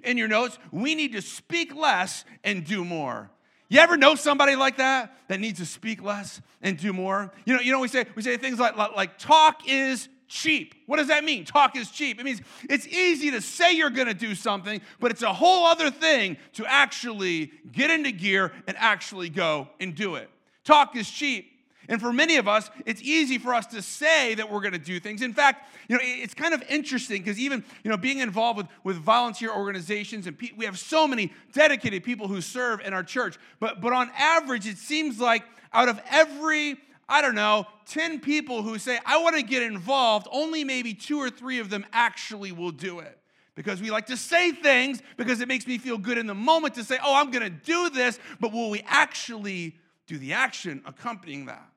In 0.03 0.17
your 0.17 0.27
notes, 0.27 0.57
we 0.71 0.95
need 0.95 1.13
to 1.13 1.21
speak 1.21 1.75
less 1.75 2.23
and 2.43 2.65
do 2.65 2.85
more. 2.85 3.29
You 3.69 3.79
ever 3.79 3.97
know 3.97 4.15
somebody 4.15 4.55
like 4.55 4.77
that 4.77 5.13
that 5.29 5.39
needs 5.39 5.59
to 5.59 5.65
speak 5.65 6.03
less 6.03 6.41
and 6.61 6.77
do 6.77 6.93
more? 6.93 7.31
You 7.45 7.55
know, 7.55 7.61
you 7.61 7.71
know 7.71 7.79
we 7.79 7.87
say 7.87 8.05
we 8.15 8.21
say 8.21 8.37
things 8.37 8.59
like 8.59 8.75
like 8.77 9.17
talk 9.17 9.61
is 9.67 10.09
cheap. 10.27 10.75
What 10.87 10.97
does 10.97 11.07
that 11.07 11.23
mean? 11.23 11.45
Talk 11.45 11.75
is 11.77 11.89
cheap. 11.91 12.19
It 12.19 12.23
means 12.23 12.41
it's 12.69 12.87
easy 12.87 13.31
to 13.31 13.41
say 13.41 13.73
you're 13.73 13.89
going 13.89 14.07
to 14.07 14.13
do 14.13 14.35
something, 14.35 14.81
but 14.99 15.11
it's 15.11 15.21
a 15.21 15.31
whole 15.31 15.65
other 15.65 15.91
thing 15.91 16.37
to 16.53 16.65
actually 16.65 17.51
get 17.71 17.91
into 17.91 18.11
gear 18.11 18.51
and 18.67 18.75
actually 18.79 19.29
go 19.29 19.69
and 19.79 19.95
do 19.95 20.15
it. 20.15 20.29
Talk 20.63 20.95
is 20.95 21.09
cheap. 21.09 21.52
And 21.89 21.99
for 21.99 22.13
many 22.13 22.37
of 22.37 22.47
us, 22.47 22.69
it's 22.85 23.01
easy 23.01 23.37
for 23.37 23.53
us 23.53 23.65
to 23.67 23.81
say 23.81 24.35
that 24.35 24.49
we're 24.49 24.61
going 24.61 24.73
to 24.73 24.79
do 24.79 24.99
things. 24.99 25.21
In 25.21 25.33
fact, 25.33 25.69
you 25.87 25.95
know, 25.95 26.01
it's 26.03 26.33
kind 26.33 26.53
of 26.53 26.63
interesting 26.69 27.21
because 27.21 27.39
even, 27.39 27.63
you 27.83 27.91
know, 27.91 27.97
being 27.97 28.19
involved 28.19 28.57
with, 28.57 28.67
with 28.83 28.97
volunteer 28.97 29.51
organizations 29.51 30.27
and 30.27 30.37
pe- 30.37 30.51
we 30.55 30.65
have 30.65 30.79
so 30.79 31.07
many 31.07 31.33
dedicated 31.51 32.03
people 32.03 32.27
who 32.27 32.41
serve 32.41 32.79
in 32.81 32.93
our 32.93 33.03
church. 33.03 33.37
But, 33.59 33.81
but 33.81 33.91
on 33.93 34.09
average, 34.17 34.65
it 34.65 34.77
seems 34.77 35.19
like 35.19 35.43
out 35.73 35.89
of 35.89 35.99
every 36.09 36.77
I 37.07 37.21
don't 37.21 37.35
know, 37.35 37.67
10 37.87 38.21
people 38.21 38.63
who 38.63 38.79
say, 38.79 38.97
I 39.05 39.21
want 39.21 39.35
to 39.35 39.43
get 39.43 39.61
involved, 39.61 40.27
only 40.31 40.63
maybe 40.63 40.93
two 40.93 41.19
or 41.19 41.29
three 41.29 41.59
of 41.59 41.69
them 41.69 41.85
actually 41.91 42.51
will 42.51 42.71
do 42.71 42.99
it. 42.99 43.19
Because 43.55 43.81
we 43.81 43.91
like 43.91 44.07
to 44.07 44.17
say 44.17 44.51
things 44.51 45.01
because 45.15 45.39
it 45.41 45.47
makes 45.47 45.67
me 45.67 45.77
feel 45.77 45.97
good 45.97 46.17
in 46.17 46.25
the 46.25 46.33
moment 46.33 46.75
to 46.75 46.83
say, 46.83 46.97
oh, 47.03 47.15
I'm 47.15 47.29
going 47.29 47.43
to 47.43 47.49
do 47.49 47.89
this, 47.89 48.19
but 48.39 48.51
will 48.51 48.69
we 48.69 48.81
actually 48.87 49.75
do 50.07 50.17
the 50.17 50.33
action 50.33 50.81
accompanying 50.85 51.45
that? 51.45 51.69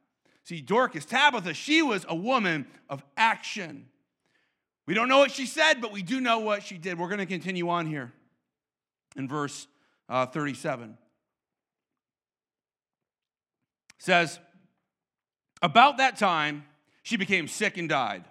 See, 0.46 0.60
Dorcas, 0.60 1.04
Tabitha, 1.04 1.54
she 1.54 1.82
was 1.82 2.06
a 2.08 2.14
woman 2.14 2.68
of 2.88 3.02
action. 3.16 3.88
We 4.86 4.94
don't 4.94 5.08
know 5.08 5.18
what 5.18 5.32
she 5.32 5.44
said, 5.44 5.80
but 5.80 5.90
we 5.90 6.02
do 6.02 6.20
know 6.20 6.38
what 6.38 6.62
she 6.62 6.78
did. 6.78 7.00
We're 7.00 7.08
going 7.08 7.18
to 7.18 7.26
continue 7.26 7.68
on 7.68 7.86
here 7.86 8.12
in 9.16 9.26
verse 9.26 9.66
uh, 10.08 10.26
37. 10.26 10.90
It 10.90 10.96
says, 13.98 14.38
about 15.62 15.96
that 15.96 16.16
time, 16.16 16.64
she 17.02 17.16
became 17.16 17.48
sick 17.48 17.76
and 17.76 17.88
died, 17.88 18.22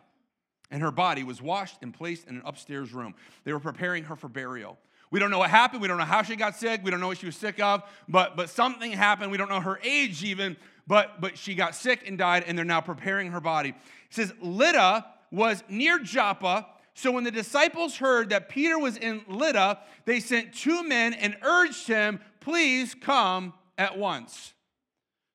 and 0.72 0.82
her 0.82 0.92
body 0.92 1.26
was 1.26 1.42
washed 1.42 1.80
and 1.82 1.94
placed 1.94 2.30
in 2.30 2.38
an 2.38 2.44
upstairs 2.46 2.94
room. 2.94 3.14
They 3.44 3.52
were 3.52 3.60
preparing 3.60 4.06
her 4.06 4.16
for 4.16 4.30
burial. 4.30 4.78
We 5.12 5.20
don't 5.20 5.32
know 5.32 5.40
what 5.40 5.50
happened. 5.50 5.82
We 5.82 5.88
don't 5.88 5.98
know 5.98 6.04
how 6.04 6.24
she 6.24 6.36
got 6.36 6.56
sick. 6.56 6.82
We 6.84 6.92
don't 6.92 7.00
know 7.00 7.08
what 7.08 7.18
she 7.18 7.26
was 7.26 7.36
sick 7.36 7.60
of, 7.60 7.84
but, 8.08 8.36
but 8.36 8.50
something 8.50 8.92
happened. 8.92 9.32
We 9.32 9.38
don't 9.38 9.50
know 9.50 9.62
her 9.62 9.80
age 9.84 10.24
even, 10.24 10.58
but, 10.88 11.22
but 11.22 11.38
she 11.38 11.56
got 11.56 11.76
sick 11.76 12.08
and 12.08 12.18
died, 12.18 12.44
and 12.48 12.58
they're 12.58 12.66
now 12.66 12.82
preparing 12.82 13.32
her 13.32 13.42
body. 13.42 13.70
It 13.70 13.76
says, 14.10 14.34
Lydda 14.42 15.06
was 15.32 15.64
near 15.70 16.00
Joppa. 16.00 16.68
So 16.94 17.12
when 17.12 17.24
the 17.24 17.32
disciples 17.32 17.98
heard 17.98 18.30
that 18.30 18.50
Peter 18.50 18.80
was 18.80 18.98
in 18.98 19.22
Lydda, 19.28 19.80
they 20.06 20.20
sent 20.20 20.54
two 20.54 20.84
men 20.84 21.14
and 21.14 21.36
urged 21.42 21.88
him, 21.88 22.20
Please 22.40 22.96
come 22.96 23.54
at 23.78 23.98
once. 23.98 24.54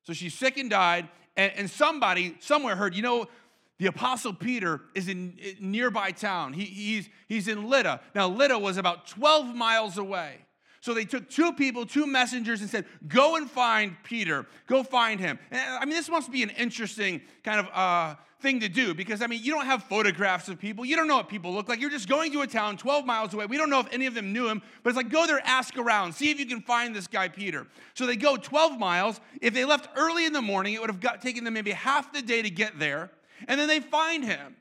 So 0.03 0.13
she's 0.13 0.33
sick 0.33 0.57
and 0.57 0.69
died. 0.69 1.09
And, 1.37 1.51
and 1.55 1.69
somebody 1.69 2.35
somewhere 2.39 2.75
heard, 2.75 2.95
you 2.95 3.01
know, 3.01 3.27
the 3.81 3.87
apostle 3.87 4.31
Peter 4.31 4.81
is 4.93 5.07
in 5.07 5.39
nearby 5.59 6.11
town. 6.11 6.53
He, 6.53 6.65
he's, 6.65 7.09
he's 7.27 7.47
in 7.47 7.67
Lydda. 7.67 7.99
Now, 8.13 8.27
Lydda 8.27 8.59
was 8.59 8.77
about 8.77 9.07
12 9.07 9.55
miles 9.55 9.97
away. 9.97 10.35
So 10.81 10.93
they 10.93 11.03
took 11.03 11.27
two 11.31 11.53
people, 11.53 11.87
two 11.87 12.05
messengers, 12.05 12.61
and 12.61 12.69
said, 12.69 12.85
Go 13.07 13.37
and 13.37 13.49
find 13.49 13.95
Peter. 14.03 14.45
Go 14.67 14.83
find 14.83 15.19
him. 15.19 15.39
And, 15.49 15.59
I 15.59 15.85
mean, 15.85 15.95
this 15.95 16.09
must 16.09 16.31
be 16.31 16.43
an 16.43 16.51
interesting 16.51 17.21
kind 17.43 17.59
of 17.59 17.69
uh, 17.73 18.15
thing 18.39 18.59
to 18.59 18.69
do 18.69 18.93
because, 18.93 19.23
I 19.23 19.25
mean, 19.25 19.41
you 19.43 19.51
don't 19.51 19.65
have 19.65 19.81
photographs 19.85 20.47
of 20.47 20.59
people. 20.59 20.85
You 20.85 20.95
don't 20.95 21.07
know 21.07 21.17
what 21.17 21.27
people 21.27 21.51
look 21.51 21.67
like. 21.67 21.81
You're 21.81 21.89
just 21.89 22.07
going 22.07 22.31
to 22.33 22.41
a 22.41 22.47
town 22.47 22.77
12 22.77 23.03
miles 23.03 23.33
away. 23.33 23.47
We 23.47 23.57
don't 23.57 23.71
know 23.71 23.79
if 23.79 23.91
any 23.91 24.05
of 24.05 24.13
them 24.13 24.31
knew 24.31 24.47
him, 24.47 24.61
but 24.83 24.91
it's 24.91 24.97
like, 24.97 25.09
go 25.09 25.25
there, 25.25 25.41
ask 25.43 25.75
around, 25.75 26.13
see 26.13 26.29
if 26.29 26.39
you 26.39 26.45
can 26.45 26.61
find 26.61 26.95
this 26.95 27.07
guy, 27.07 27.29
Peter. 27.29 27.65
So 27.95 28.05
they 28.05 28.15
go 28.15 28.37
12 28.37 28.77
miles. 28.77 29.19
If 29.41 29.55
they 29.55 29.65
left 29.65 29.89
early 29.95 30.27
in 30.27 30.33
the 30.33 30.41
morning, 30.43 30.75
it 30.75 30.81
would 30.81 30.91
have 30.91 30.99
got, 30.99 31.19
taken 31.19 31.45
them 31.45 31.55
maybe 31.55 31.71
half 31.71 32.13
the 32.13 32.21
day 32.21 32.43
to 32.43 32.51
get 32.51 32.77
there. 32.77 33.09
And 33.47 33.59
then 33.59 33.67
they 33.67 33.79
find 33.79 34.23
him. 34.23 34.55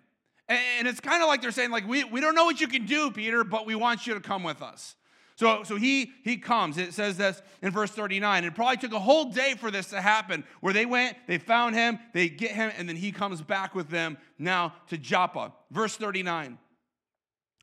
And 0.49 0.89
it's 0.89 1.01
kind 1.01 1.23
of 1.23 1.29
like 1.29 1.43
they're 1.43 1.53
saying, 1.53 1.71
like, 1.71 1.87
we, 1.87 2.03
we 2.05 2.21
don't 2.21 2.35
know 2.35 2.45
what 2.45 2.61
you 2.61 2.67
can 2.67 2.85
do, 2.85 3.11
Peter, 3.13 3.45
but 3.45 3.67
we 3.67 3.77
want 3.77 4.07
you 4.07 4.15
to 4.15 4.21
come 4.21 4.43
with 4.43 4.63
us. 4.63 4.97
So, 5.37 5.63
so 5.63 5.77
he, 5.77 6.13
he 6.23 6.37
comes. 6.37 6.77
It 6.77 6.93
says 6.93 7.17
this 7.17 7.41
in 7.63 7.71
verse 7.71 7.93
39. 7.93 8.45
It 8.45 8.55
probably 8.55 8.77
took 8.77 8.93
a 8.93 8.99
whole 8.99 9.27
day 9.27 9.55
for 9.57 9.71
this 9.71 9.87
to 9.87 10.01
happen, 10.01 10.45
where 10.61 10.75
they 10.75 10.85
went, 10.85 11.17
they 11.27 11.39
found 11.39 11.77
him, 11.77 11.99
they 12.13 12.29
get 12.29 12.51
him, 12.51 12.73
and 12.77 12.89
then 12.89 12.97
he 12.97 13.11
comes 13.11 13.41
back 13.41 13.75
with 13.75 13.89
them 13.89 14.19
now 14.39 14.75
to 14.89 14.99
Joppa. 14.99 15.55
Verse 15.71 15.97
39. 15.97 16.59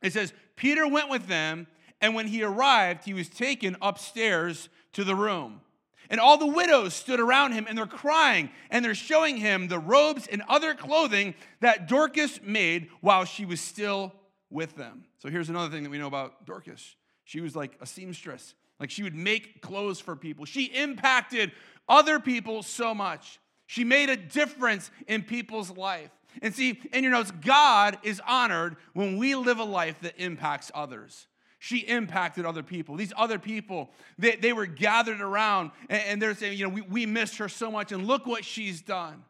It 0.01 0.13
says, 0.13 0.33
Peter 0.55 0.87
went 0.87 1.09
with 1.09 1.27
them, 1.27 1.67
and 2.01 2.15
when 2.15 2.27
he 2.27 2.41
arrived, 2.41 3.03
he 3.03 3.13
was 3.13 3.29
taken 3.29 3.75
upstairs 3.81 4.69
to 4.93 5.03
the 5.03 5.15
room. 5.15 5.61
And 6.09 6.19
all 6.19 6.37
the 6.37 6.47
widows 6.47 6.93
stood 6.93 7.19
around 7.19 7.53
him, 7.53 7.65
and 7.67 7.77
they're 7.77 7.85
crying, 7.85 8.49
and 8.69 8.83
they're 8.83 8.95
showing 8.95 9.37
him 9.37 9.67
the 9.67 9.79
robes 9.79 10.27
and 10.27 10.41
other 10.47 10.73
clothing 10.73 11.35
that 11.59 11.87
Dorcas 11.87 12.39
made 12.41 12.89
while 13.01 13.25
she 13.25 13.45
was 13.45 13.59
still 13.59 14.13
with 14.49 14.75
them. 14.75 15.05
So 15.19 15.29
here's 15.29 15.49
another 15.49 15.69
thing 15.69 15.83
that 15.83 15.89
we 15.89 15.97
know 15.97 16.07
about 16.07 16.45
Dorcas 16.45 16.95
she 17.25 17.41
was 17.41 17.57
like 17.57 17.77
a 17.81 17.85
seamstress. 17.85 18.55
Like 18.79 18.89
she 18.89 19.03
would 19.03 19.15
make 19.15 19.61
clothes 19.61 19.99
for 19.99 20.15
people. 20.15 20.45
She 20.45 20.65
impacted 20.65 21.51
other 21.89 22.19
people 22.19 22.63
so 22.63 22.93
much. 22.93 23.39
She 23.65 23.83
made 23.83 24.09
a 24.09 24.15
difference 24.15 24.91
in 25.07 25.23
people's 25.23 25.69
life. 25.75 26.11
And 26.41 26.55
see, 26.55 26.79
in 26.93 27.03
your 27.03 27.11
notes, 27.11 27.31
God 27.31 27.97
is 28.03 28.21
honored 28.25 28.77
when 28.93 29.17
we 29.17 29.35
live 29.35 29.59
a 29.59 29.63
life 29.63 29.99
that 30.01 30.13
impacts 30.17 30.71
others. 30.73 31.27
She 31.59 31.79
impacted 31.79 32.45
other 32.45 32.63
people. 32.63 32.95
These 32.95 33.13
other 33.17 33.39
people, 33.39 33.89
they, 34.17 34.35
they 34.35 34.53
were 34.53 34.67
gathered 34.67 35.21
around 35.21 35.71
and, 35.89 36.01
and 36.07 36.21
they're 36.21 36.35
saying, 36.35 36.57
you 36.57 36.67
know, 36.67 36.73
we, 36.73 36.81
we 36.81 37.05
missed 37.05 37.37
her 37.37 37.49
so 37.49 37.71
much 37.71 37.91
and 37.91 38.05
look 38.05 38.25
what 38.27 38.45
she's 38.45 38.81
done. 38.81 39.23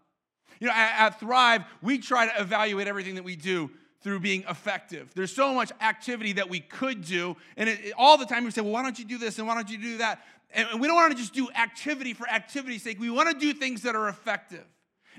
You 0.59 0.67
know, 0.67 0.73
at, 0.73 1.07
at 1.07 1.19
Thrive, 1.19 1.63
we 1.81 1.99
try 1.99 2.25
to 2.27 2.41
evaluate 2.41 2.87
everything 2.87 3.15
that 3.15 3.23
we 3.23 3.35
do 3.35 3.69
through 4.01 4.19
being 4.19 4.43
effective. 4.49 5.11
There's 5.15 5.33
so 5.33 5.53
much 5.53 5.71
activity 5.81 6.33
that 6.33 6.49
we 6.49 6.59
could 6.59 7.03
do. 7.03 7.37
And 7.55 7.69
it, 7.69 7.79
it, 7.85 7.93
all 7.97 8.17
the 8.17 8.25
time 8.25 8.43
we 8.43 8.51
say, 8.51 8.61
well, 8.61 8.73
why 8.73 8.83
don't 8.83 8.97
you 8.99 9.05
do 9.05 9.17
this 9.17 9.39
and 9.39 9.47
why 9.47 9.55
don't 9.55 9.69
you 9.69 9.77
do 9.77 9.97
that? 9.97 10.21
And, 10.51 10.79
we 10.79 10.87
don't 10.87 10.95
want 10.95 11.11
to 11.11 11.17
just 11.17 11.33
do 11.33 11.49
activity 11.51 12.13
for 12.13 12.27
activity's 12.27 12.83
sake. 12.83 12.99
We 12.99 13.09
want 13.09 13.29
to 13.29 13.39
do 13.39 13.53
things 13.53 13.83
that 13.83 13.95
are 13.95 14.09
effective. 14.09 14.65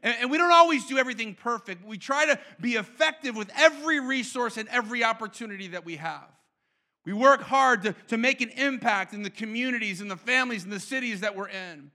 And, 0.02 0.14
and 0.20 0.30
we 0.30 0.38
don't 0.38 0.52
always 0.52 0.86
do 0.86 0.98
everything 0.98 1.34
perfect. 1.34 1.86
We 1.86 1.98
try 1.98 2.26
to 2.26 2.38
be 2.60 2.72
effective 2.72 3.34
with 3.36 3.50
every 3.56 4.00
resource 4.00 4.56
and 4.56 4.68
every 4.68 5.04
opportunity 5.04 5.68
that 5.68 5.84
we 5.84 5.96
have. 5.96 6.28
We 7.08 7.14
work 7.14 7.40
hard 7.40 7.84
to, 7.84 7.94
to 8.08 8.18
make 8.18 8.42
an 8.42 8.50
impact 8.50 9.14
in 9.14 9.22
the 9.22 9.30
communities 9.30 10.02
and 10.02 10.10
the 10.10 10.16
families 10.18 10.64
and 10.64 10.70
the 10.70 10.78
cities 10.78 11.20
that 11.20 11.34
we're 11.34 11.48
in. 11.48 11.90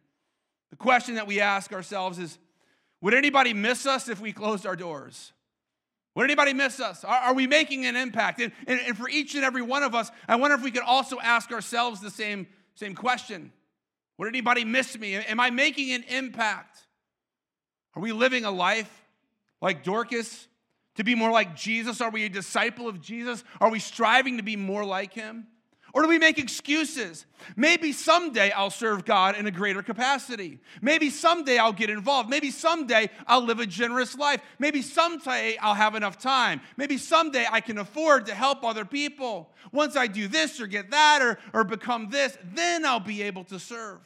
The 0.72 0.76
question 0.76 1.14
that 1.16 1.28
we 1.28 1.40
ask 1.40 1.72
ourselves 1.72 2.18
is 2.18 2.40
would 3.00 3.14
anybody 3.14 3.54
miss 3.54 3.86
us 3.86 4.10
if 4.10 4.20
we 4.20 4.34
closed 4.34 4.66
our 4.66 4.76
doors? 4.76 5.32
Would 6.16 6.24
anybody 6.24 6.54
miss 6.54 6.80
us? 6.80 7.04
Are, 7.04 7.16
are 7.16 7.34
we 7.36 7.46
making 7.46 7.86
an 7.86 7.96
impact? 7.96 8.42
And, 8.42 8.52
and, 8.66 8.80
and, 8.80 8.98
for 8.98 9.08
each 9.08 9.36
and 9.36 9.44
every 9.44 9.62
one 9.62 9.84
of 9.84 9.94
us, 9.94 10.10
I 10.28 10.36
wonder 10.36 10.56
if 10.56 10.64
we 10.64 10.72
could 10.72 10.82
also 10.82 11.20
ask 11.20 11.52
ourselves 11.52 12.02
the 12.02 12.10
same, 12.10 12.48
same 12.74 12.96
question 12.96 13.52
Would 14.18 14.30
anybody 14.30 14.66
miss 14.66 14.98
me? 14.98 15.14
Am 15.14 15.40
I 15.40 15.52
making 15.52 15.92
an 15.92 16.06
impact? 16.10 16.80
Are 17.96 18.02
we 18.02 18.14
living 18.14 18.46
a 18.46 18.52
life 18.52 19.06
like 19.62 19.84
Dorcas 19.84 20.48
to 20.96 21.04
be 21.04 21.16
more 21.16 21.32
like 21.32 21.56
Jesus? 21.56 22.02
Are 22.02 22.12
we 22.12 22.26
a 22.26 22.30
disciple 22.30 22.88
of 22.88 23.02
Jesus? 23.02 23.44
Are 23.60 23.70
we 23.70 23.80
striving 23.80 24.38
to 24.38 24.44
be 24.44 24.56
more 24.56 24.86
like 24.86 25.14
him? 25.14 25.48
Or 25.94 26.02
do 26.02 26.08
we 26.08 26.18
make 26.18 26.40
excuses? 26.40 27.28
Maybe 27.56 27.92
someday 27.92 28.50
I'll 28.50 28.72
serve 28.72 29.06
God 29.06 29.38
in 29.38 29.46
a 29.46 29.52
greater 29.52 29.84
capacity. 29.84 30.60
Maybe 30.82 31.12
someday 31.12 31.60
I'll 31.60 31.72
get 31.72 31.92
involved. 31.92 32.30
Maybe 32.32 32.50
someday 32.50 33.12
I'll 33.28 33.44
live 33.44 33.60
a 33.60 33.68
generous 33.68 34.18
life. 34.18 34.42
Maybe 34.58 34.82
someday 34.82 35.56
I'll 35.58 35.76
have 35.76 35.94
enough 35.94 36.18
time. 36.18 36.62
Maybe 36.78 36.98
someday 36.98 37.46
I 37.50 37.62
can 37.62 37.78
afford 37.78 38.26
to 38.26 38.34
help 38.34 38.64
other 38.64 38.86
people. 38.86 39.52
Once 39.72 39.96
I 39.96 40.08
do 40.08 40.28
this 40.28 40.60
or 40.60 40.66
get 40.66 40.90
that 40.90 41.22
or, 41.22 41.38
or 41.54 41.64
become 41.64 42.10
this, 42.10 42.40
then 42.56 42.86
I'll 42.86 43.00
be 43.00 43.22
able 43.22 43.44
to 43.46 43.60
serve. 43.60 44.00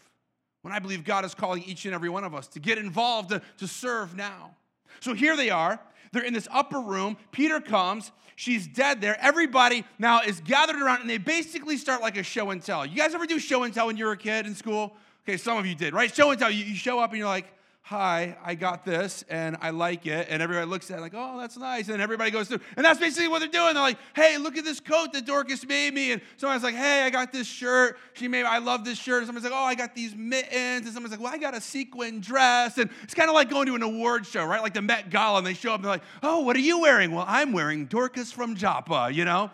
When 0.63 0.73
I 0.73 0.79
believe 0.79 1.05
God 1.05 1.23
is 1.23 1.33
calling 1.33 1.63
each 1.63 1.85
and 1.85 1.95
every 1.95 2.09
one 2.09 2.25
of 2.25 2.35
us 2.35 2.47
to 2.49 2.59
get 2.59 2.77
involved, 2.77 3.29
to, 3.29 3.41
to 3.59 3.67
serve 3.67 4.13
now. 4.13 4.57
So 4.99 5.13
here 5.13 5.37
they 5.37 5.51
are. 5.51 5.79
They're 6.17 6.25
in 6.25 6.33
this 6.33 6.47
upper 6.49 6.79
room. 6.79 7.15
Peter 7.31 7.59
comes. 7.59 8.11
She's 8.35 8.65
dead 8.65 9.01
there. 9.01 9.15
Everybody 9.21 9.85
now 9.99 10.21
is 10.21 10.41
gathered 10.41 10.81
around 10.81 11.01
and 11.01 11.09
they 11.09 11.19
basically 11.19 11.77
start 11.77 12.01
like 12.01 12.17
a 12.17 12.23
show 12.23 12.49
and 12.49 12.59
tell. 12.59 12.87
You 12.87 12.95
guys 12.95 13.13
ever 13.13 13.27
do 13.27 13.37
show 13.37 13.61
and 13.63 13.73
tell 13.73 13.85
when 13.85 13.97
you 13.97 14.05
were 14.05 14.13
a 14.13 14.17
kid 14.17 14.47
in 14.47 14.55
school? 14.55 14.95
Okay, 15.23 15.37
some 15.37 15.57
of 15.57 15.67
you 15.67 15.75
did, 15.75 15.93
right? 15.93 16.13
Show 16.13 16.31
and 16.31 16.39
tell. 16.39 16.49
You, 16.49 16.65
you 16.65 16.75
show 16.75 16.99
up 16.99 17.11
and 17.11 17.19
you're 17.19 17.27
like, 17.27 17.45
hi, 17.87 18.35
I 18.43 18.55
got 18.55 18.83
this 18.83 19.23
and 19.29 19.55
I 19.61 19.69
like 19.69 20.05
it. 20.07 20.27
And 20.29 20.43
everybody 20.43 20.67
looks 20.67 20.91
at 20.91 20.97
it 20.97 21.01
like, 21.01 21.13
oh, 21.15 21.39
that's 21.39 21.55
nice. 21.55 21.87
And 21.87 22.01
everybody 22.01 22.31
goes 22.31 22.49
through. 22.49 22.59
And 22.75 22.85
that's 22.85 22.99
basically 22.99 23.29
what 23.29 23.39
they're 23.39 23.47
doing. 23.47 23.75
They're 23.75 23.81
like, 23.81 23.97
hey, 24.13 24.37
look 24.37 24.57
at 24.57 24.65
this 24.65 24.81
coat 24.81 25.13
that 25.13 25.25
Dorcas 25.25 25.65
made 25.65 25.93
me. 25.93 26.11
And 26.11 26.21
someone's 26.35 26.63
like, 26.63 26.75
hey, 26.75 27.03
I 27.03 27.09
got 27.09 27.31
this 27.31 27.47
shirt. 27.47 27.97
She 28.11 28.27
made, 28.27 28.43
I 28.43 28.57
love 28.57 28.83
this 28.83 28.97
shirt. 28.97 29.19
And 29.19 29.27
someone's 29.27 29.45
like, 29.45 29.53
oh, 29.53 29.63
I 29.63 29.73
got 29.73 29.95
these 29.95 30.13
mittens. 30.13 30.85
And 30.85 30.93
someone's 30.93 31.11
like, 31.11 31.21
well, 31.21 31.33
I 31.33 31.37
got 31.37 31.55
a 31.55 31.61
sequin 31.61 32.19
dress. 32.19 32.77
And 32.77 32.89
it's 33.03 33.13
kind 33.13 33.29
of 33.29 33.35
like 33.35 33.49
going 33.49 33.67
to 33.67 33.75
an 33.75 33.83
award 33.83 34.25
show, 34.25 34.43
right? 34.43 34.61
Like 34.61 34.73
the 34.73 34.81
Met 34.81 35.09
Gala. 35.09 35.37
And 35.37 35.47
they 35.47 35.53
show 35.53 35.71
up 35.71 35.77
and 35.77 35.85
they're 35.85 35.93
like, 35.93 36.03
oh, 36.23 36.41
what 36.41 36.57
are 36.57 36.59
you 36.59 36.81
wearing? 36.81 37.13
Well, 37.13 37.25
I'm 37.25 37.53
wearing 37.53 37.85
Dorcas 37.85 38.33
from 38.33 38.55
Joppa, 38.55 39.11
you 39.13 39.23
know? 39.23 39.49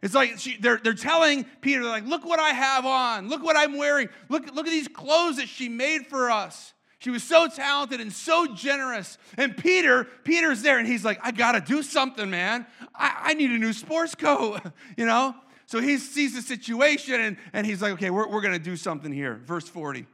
It's 0.00 0.14
like 0.14 0.38
she, 0.38 0.58
they're, 0.58 0.76
they're 0.76 0.94
telling 0.94 1.44
Peter, 1.60 1.82
they're 1.82 1.90
like, 1.90 2.06
look 2.06 2.24
what 2.24 2.38
I 2.38 2.50
have 2.50 2.86
on. 2.86 3.28
Look 3.28 3.42
what 3.42 3.56
I'm 3.56 3.76
wearing. 3.76 4.10
Look, 4.28 4.54
look 4.54 4.64
at 4.64 4.70
these 4.70 4.86
clothes 4.86 5.38
that 5.38 5.48
she 5.48 5.68
made 5.68 6.06
for 6.06 6.30
us. 6.30 6.70
She 7.04 7.10
was 7.10 7.22
so 7.22 7.48
talented 7.48 8.00
and 8.00 8.10
so 8.10 8.46
generous. 8.54 9.18
And 9.36 9.54
Peter, 9.54 10.04
Peter's 10.24 10.62
there 10.62 10.78
and 10.78 10.88
he's 10.88 11.04
like, 11.04 11.20
I 11.22 11.32
gotta 11.32 11.60
do 11.60 11.82
something, 11.82 12.30
man. 12.30 12.64
I, 12.94 13.24
I 13.24 13.34
need 13.34 13.50
a 13.50 13.58
new 13.58 13.74
sports 13.74 14.14
coat, 14.14 14.62
you 14.96 15.04
know? 15.04 15.34
So 15.66 15.82
he 15.82 15.98
sees 15.98 16.34
the 16.34 16.40
situation 16.40 17.20
and, 17.20 17.36
and 17.52 17.66
he's 17.66 17.82
like, 17.82 17.92
okay, 17.92 18.08
we're, 18.08 18.26
we're 18.26 18.40
gonna 18.40 18.58
do 18.58 18.74
something 18.74 19.12
here. 19.12 19.38
Verse 19.44 19.68
40. 19.68 20.06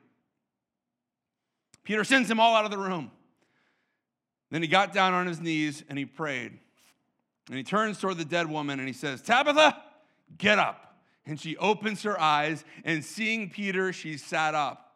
Peter 1.84 2.02
sends 2.02 2.28
them 2.28 2.40
all 2.40 2.56
out 2.56 2.64
of 2.64 2.72
the 2.72 2.78
room. 2.78 3.12
Then 4.50 4.60
he 4.60 4.66
got 4.66 4.92
down 4.92 5.14
on 5.14 5.28
his 5.28 5.38
knees 5.38 5.84
and 5.88 5.96
he 5.96 6.06
prayed. 6.06 6.58
And 7.46 7.56
he 7.56 7.62
turns 7.62 8.00
toward 8.00 8.18
the 8.18 8.24
dead 8.24 8.50
woman 8.50 8.80
and 8.80 8.88
he 8.88 8.94
says, 8.94 9.22
Tabitha, 9.22 9.80
get 10.38 10.58
up. 10.58 10.96
And 11.24 11.38
she 11.38 11.56
opens 11.58 12.02
her 12.02 12.20
eyes, 12.20 12.64
and 12.82 13.04
seeing 13.04 13.48
Peter, 13.48 13.92
she 13.92 14.16
sat 14.16 14.56
up. 14.56 14.89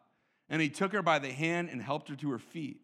And 0.49 0.61
he 0.61 0.69
took 0.69 0.93
her 0.93 1.01
by 1.01 1.19
the 1.19 1.31
hand 1.31 1.69
and 1.71 1.81
helped 1.81 2.09
her 2.09 2.15
to 2.15 2.31
her 2.31 2.39
feet. 2.39 2.79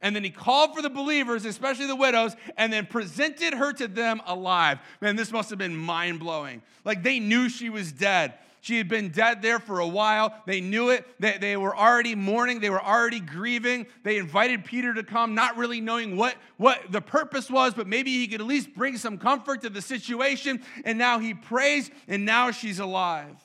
And 0.00 0.14
then 0.14 0.22
he 0.22 0.30
called 0.30 0.74
for 0.74 0.82
the 0.82 0.90
believers, 0.90 1.44
especially 1.44 1.86
the 1.86 1.96
widows, 1.96 2.36
and 2.56 2.72
then 2.72 2.86
presented 2.86 3.54
her 3.54 3.72
to 3.74 3.88
them 3.88 4.20
alive. 4.26 4.78
Man, 5.00 5.16
this 5.16 5.32
must 5.32 5.50
have 5.50 5.58
been 5.58 5.76
mind 5.76 6.20
blowing. 6.20 6.62
Like 6.84 7.02
they 7.02 7.18
knew 7.18 7.48
she 7.48 7.68
was 7.68 7.90
dead. 7.90 8.34
She 8.60 8.76
had 8.76 8.88
been 8.88 9.10
dead 9.10 9.40
there 9.40 9.58
for 9.58 9.80
a 9.80 9.86
while. 9.86 10.34
They 10.46 10.60
knew 10.60 10.90
it. 10.90 11.06
They, 11.20 11.38
they 11.38 11.56
were 11.56 11.76
already 11.76 12.14
mourning. 12.14 12.60
They 12.60 12.70
were 12.70 12.84
already 12.84 13.20
grieving. 13.20 13.86
They 14.02 14.18
invited 14.18 14.64
Peter 14.64 14.92
to 14.94 15.02
come, 15.02 15.34
not 15.34 15.56
really 15.56 15.80
knowing 15.80 16.16
what, 16.16 16.36
what 16.56 16.80
the 16.90 17.00
purpose 17.00 17.50
was, 17.50 17.74
but 17.74 17.86
maybe 17.86 18.10
he 18.10 18.26
could 18.26 18.40
at 18.40 18.46
least 18.46 18.74
bring 18.74 18.96
some 18.96 19.16
comfort 19.18 19.62
to 19.62 19.70
the 19.70 19.82
situation. 19.82 20.62
And 20.84 20.98
now 20.98 21.18
he 21.18 21.34
prays, 21.34 21.90
and 22.08 22.24
now 22.24 22.50
she's 22.50 22.78
alive. 22.78 23.36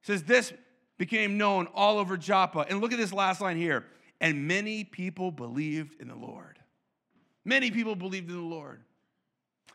He 0.00 0.12
says, 0.12 0.24
This 0.24 0.52
became 0.98 1.38
known 1.38 1.68
all 1.74 1.98
over 1.98 2.16
Joppa. 2.16 2.66
And 2.68 2.80
look 2.80 2.92
at 2.92 2.98
this 2.98 3.12
last 3.12 3.40
line 3.40 3.56
here. 3.56 3.84
And 4.20 4.48
many 4.48 4.84
people 4.84 5.30
believed 5.30 6.00
in 6.00 6.08
the 6.08 6.16
Lord. 6.16 6.58
Many 7.44 7.70
people 7.70 7.94
believed 7.94 8.28
in 8.28 8.36
the 8.36 8.42
Lord. 8.42 8.82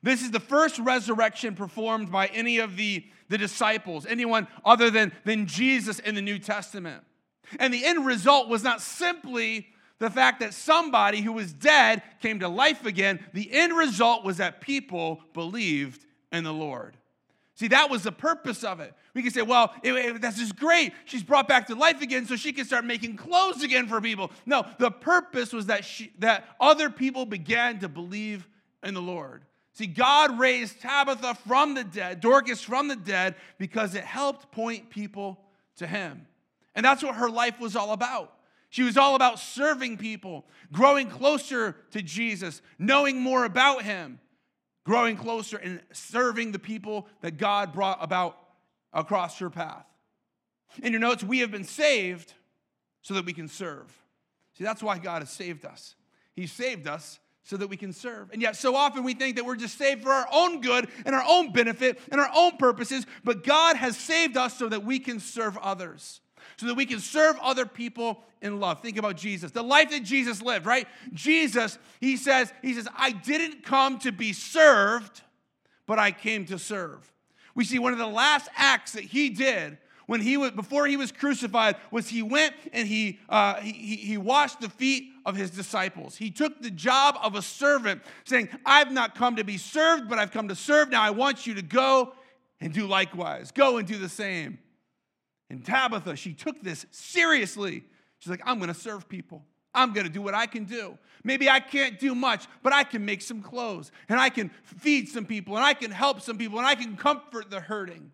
This 0.04 0.22
is 0.22 0.32
the 0.32 0.40
first 0.42 0.78
resurrection 0.80 1.56
performed 1.56 2.12
by 2.12 2.28
any 2.28 2.60
of 2.60 2.76
the, 2.76 3.06
the 3.30 3.38
disciples, 3.38 4.06
anyone 4.06 4.48
other 4.66 4.90
than, 4.90 5.14
than 5.24 5.48
Jesus 5.48 6.00
in 6.00 6.14
the 6.14 6.22
New 6.22 6.40
Testament. 6.40 7.04
And 7.58 7.74
the 7.74 7.86
end 7.86 8.06
result 8.06 8.50
was 8.50 8.64
not 8.64 8.82
simply 8.82 9.68
the 10.00 10.10
fact 10.10 10.42
that 10.42 10.54
somebody 10.54 11.22
who 11.22 11.32
was 11.32 11.54
dead 11.54 12.04
came 12.22 12.40
to 12.40 12.50
life 12.50 12.86
again. 12.86 13.26
The 13.34 13.50
end 13.54 13.74
result 13.74 14.26
was 14.26 14.38
that 14.38 14.60
people 14.60 15.22
believed 15.34 16.06
in 16.34 16.44
the 16.44 16.54
Lord. 16.54 16.98
See, 17.56 17.68
that 17.68 17.90
was 17.90 18.04
the 18.04 18.12
purpose 18.12 18.64
of 18.64 18.80
it. 18.80 18.94
We 19.14 19.22
can 19.22 19.32
say, 19.32 19.44
well, 19.44 19.74
it, 19.84 19.94
it, 19.94 20.22
that's 20.22 20.40
just 20.40 20.56
great. 20.56 20.92
She's 21.06 21.22
brought 21.22 21.48
back 21.48 21.68
to 21.68 21.76
life 21.76 22.02
again 22.02 22.26
so 22.26 22.36
she 22.36 22.52
can 22.52 22.66
start 22.66 22.84
making 22.84 23.16
clothes 23.16 23.62
again 23.62 23.88
for 23.88 24.02
people. 24.02 24.32
No, 24.46 24.66
the 24.80 24.90
purpose 24.90 25.54
was 25.54 25.68
that, 25.68 25.86
she, 25.86 26.12
that 26.20 26.48
other 26.60 26.90
people 26.90 27.26
began 27.26 27.80
to 27.80 27.90
believe 27.90 28.48
in 28.82 28.96
the 28.96 29.02
Lord. 29.02 29.44
See, 29.74 29.86
God 29.86 30.40
raised 30.40 30.82
Tabitha 30.82 31.36
from 31.48 31.76
the 31.76 31.84
dead, 31.84 32.22
Dorcas 32.22 32.62
from 32.62 32.88
the 32.88 32.96
dead, 32.96 33.36
because 33.60 33.94
it 33.94 34.04
helped 34.04 34.52
point 34.52 34.90
people 34.90 35.40
to 35.78 35.86
Him. 35.86 36.26
And 36.76 36.84
that's 36.84 37.04
what 37.04 37.16
her 37.16 37.30
life 37.30 37.60
was 37.60 37.76
all 37.76 37.92
about. 37.92 38.34
She 38.70 38.82
was 38.82 38.98
all 38.98 39.14
about 39.14 39.38
serving 39.38 39.98
people, 39.98 40.48
growing 40.72 41.08
closer 41.08 41.76
to 41.92 42.02
Jesus, 42.02 42.64
knowing 42.80 43.20
more 43.20 43.46
about 43.46 43.84
Him 43.84 44.20
growing 44.84 45.16
closer 45.16 45.58
and 45.58 45.82
serving 45.92 46.52
the 46.52 46.60
people 46.60 47.08
that 47.22 47.38
God 47.38 47.74
brought 47.74 47.98
about 48.02 48.38
across 48.92 49.40
your 49.40 49.50
path. 49.50 49.86
In 50.82 50.92
your 50.92 51.02
notes, 51.02 51.24
we 51.24 51.40
have 51.40 51.52
been 51.52 51.64
saved 51.64 52.34
so 53.02 53.14
that 53.14 53.26
we 53.26 53.34
can 53.34 53.48
serve. 53.48 53.92
See, 54.58 54.64
that's 54.64 54.84
why 54.84 54.98
God 54.98 55.22
has 55.22 55.30
saved 55.30 55.66
us. 55.66 55.96
He 56.36 56.48
saved 56.48 56.88
us 56.88 57.20
so 57.44 57.58
that 57.58 57.68
we 57.68 57.78
can 57.78 57.92
serve. 57.92 58.32
And 58.32 58.42
yet, 58.42 58.56
so 58.56 58.76
often 58.76 59.04
we 59.04 59.14
think 59.14 59.36
that 59.36 59.46
we're 59.46 59.56
just 59.56 59.78
saved 59.78 60.04
for 60.04 60.12
our 60.12 60.28
own 60.32 60.62
good 60.62 60.88
and 61.06 61.14
our 61.14 61.24
own 61.28 61.52
benefit 61.52 62.00
and 62.12 62.20
our 62.20 62.30
own 62.34 62.58
purposes, 62.58 63.06
but 63.24 63.44
God 63.44 63.76
has 63.76 63.98
saved 63.98 64.38
us 64.38 64.58
so 64.58 64.70
that 64.70 64.84
we 64.84 65.00
can 65.00 65.20
serve 65.20 65.58
others 65.58 66.22
so 66.64 66.68
that 66.68 66.76
we 66.76 66.86
can 66.86 67.02
serve 67.02 67.36
other 67.42 67.66
people 67.66 68.24
in 68.42 68.62
love. 68.62 68.82
Think 68.82 68.96
about 68.96 69.18
Jesus, 69.18 69.52
the 69.52 69.62
life 69.62 69.90
that 69.90 70.04
Jesus 70.04 70.42
lived, 70.42 70.66
right? 70.66 70.88
Jesus, 71.12 71.78
he 72.00 72.16
says, 72.16 72.54
he 72.62 72.74
says, 72.74 72.88
I 72.96 73.12
didn't 73.12 73.66
come 73.66 74.00
to 74.00 74.14
be 74.14 74.32
served, 74.32 75.24
but 75.86 76.00
I 76.00 76.12
came 76.12 76.46
to 76.46 76.58
serve. 76.58 77.12
We 77.54 77.66
see 77.66 77.80
one 77.80 77.92
of 77.92 78.00
the 78.00 78.08
last 78.08 78.48
acts 78.56 78.94
that 78.94 79.04
he 79.04 79.30
did 79.30 79.78
when 80.06 80.22
he 80.22 80.38
was 80.38 80.52
before 80.52 80.88
he 80.88 80.96
was 80.96 81.12
crucified 81.12 81.76
was 81.92 82.08
he 82.08 82.24
went 82.24 82.54
and 82.72 82.88
he, 82.88 83.20
uh, 83.28 83.56
he, 83.56 83.98
he 83.98 84.18
washed 84.18 84.62
the 84.62 84.70
feet 84.70 85.10
of 85.26 85.36
his 85.36 85.50
disciples. 85.50 86.16
He 86.16 86.32
took 86.32 86.62
the 86.62 86.72
job 86.72 87.18
of 87.22 87.36
a 87.36 87.42
servant, 87.42 88.02
saying, 88.24 88.48
I've 88.66 88.94
not 88.94 89.16
come 89.16 89.36
to 89.36 89.44
be 89.44 89.58
served, 89.58 90.08
but 90.08 90.18
I've 90.18 90.32
come 90.32 90.48
to 90.48 90.56
serve. 90.56 90.92
Now 90.92 91.02
I 91.02 91.10
want 91.10 91.46
you 91.46 91.56
to 91.56 91.62
go 91.62 92.14
and 92.62 92.74
do 92.74 92.88
likewise. 92.88 93.52
Go 93.52 93.80
and 93.80 93.86
do 93.86 93.98
the 93.98 94.08
same. 94.08 94.60
And 95.50 95.66
Tabitha, 95.66 96.16
she 96.16 96.34
took 96.34 96.62
this 96.62 96.86
seriously. 96.92 97.84
She's 98.20 98.30
like, 98.30 98.42
I'm 98.46 98.60
to 98.62 98.74
serve 98.74 99.08
people. 99.08 99.44
I'm 99.76 99.94
going 99.94 100.06
to 100.06 100.12
do 100.12 100.22
what 100.22 100.34
I 100.34 100.46
can 100.46 100.66
do. 100.66 100.98
Maybe 101.24 101.50
I 101.50 101.60
can't 101.60 102.00
do 102.00 102.14
much, 102.14 102.48
but 102.62 102.74
I 102.74 102.84
can 102.84 103.06
make 103.06 103.22
some 103.22 103.42
clothes 103.42 103.92
and 104.08 104.20
I 104.20 104.30
can 104.30 104.52
feed 104.64 105.10
some 105.10 105.26
people 105.26 105.56
and 105.56 105.66
I 105.66 105.74
can 105.74 105.90
help 105.92 106.22
some 106.22 106.38
people 106.38 106.60
and 106.60 106.68
I 106.68 106.76
can 106.76 106.96
comfort 106.96 107.50
the 107.50 107.60
hurting. 107.60 108.12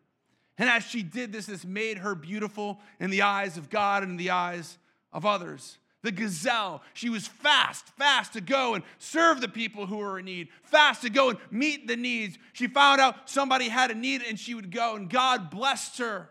And 0.57 0.69
as 0.69 0.83
she 0.83 1.03
did 1.03 1.31
this, 1.31 1.47
this 1.47 1.65
made 1.65 1.99
her 1.99 2.15
beautiful 2.15 2.79
in 2.99 3.09
the 3.09 3.23
eyes 3.23 3.57
of 3.57 3.69
God 3.69 4.03
and 4.03 4.11
in 4.11 4.17
the 4.17 4.31
eyes 4.31 4.77
of 5.11 5.25
others. 5.25 5.77
The 6.01 6.11
gazelle, 6.11 6.81
she 6.93 7.09
was 7.09 7.27
fast, 7.27 7.87
fast 7.97 8.33
to 8.33 8.41
go 8.41 8.73
and 8.73 8.83
serve 8.99 9.41
the 9.41 9.49
people 9.49 9.85
who 9.85 9.97
were 9.97 10.19
in 10.19 10.25
need, 10.25 10.47
fast 10.63 11.01
to 11.01 11.09
go 11.09 11.29
and 11.29 11.39
meet 11.51 11.87
the 11.87 11.97
needs. 11.97 12.37
She 12.53 12.67
found 12.67 13.01
out 13.01 13.29
somebody 13.29 13.67
had 13.67 13.91
a 13.91 13.95
need 13.95 14.21
and 14.21 14.39
she 14.39 14.53
would 14.53 14.71
go, 14.71 14.95
and 14.95 15.09
God 15.09 15.49
blessed 15.49 15.97
her. 15.97 16.29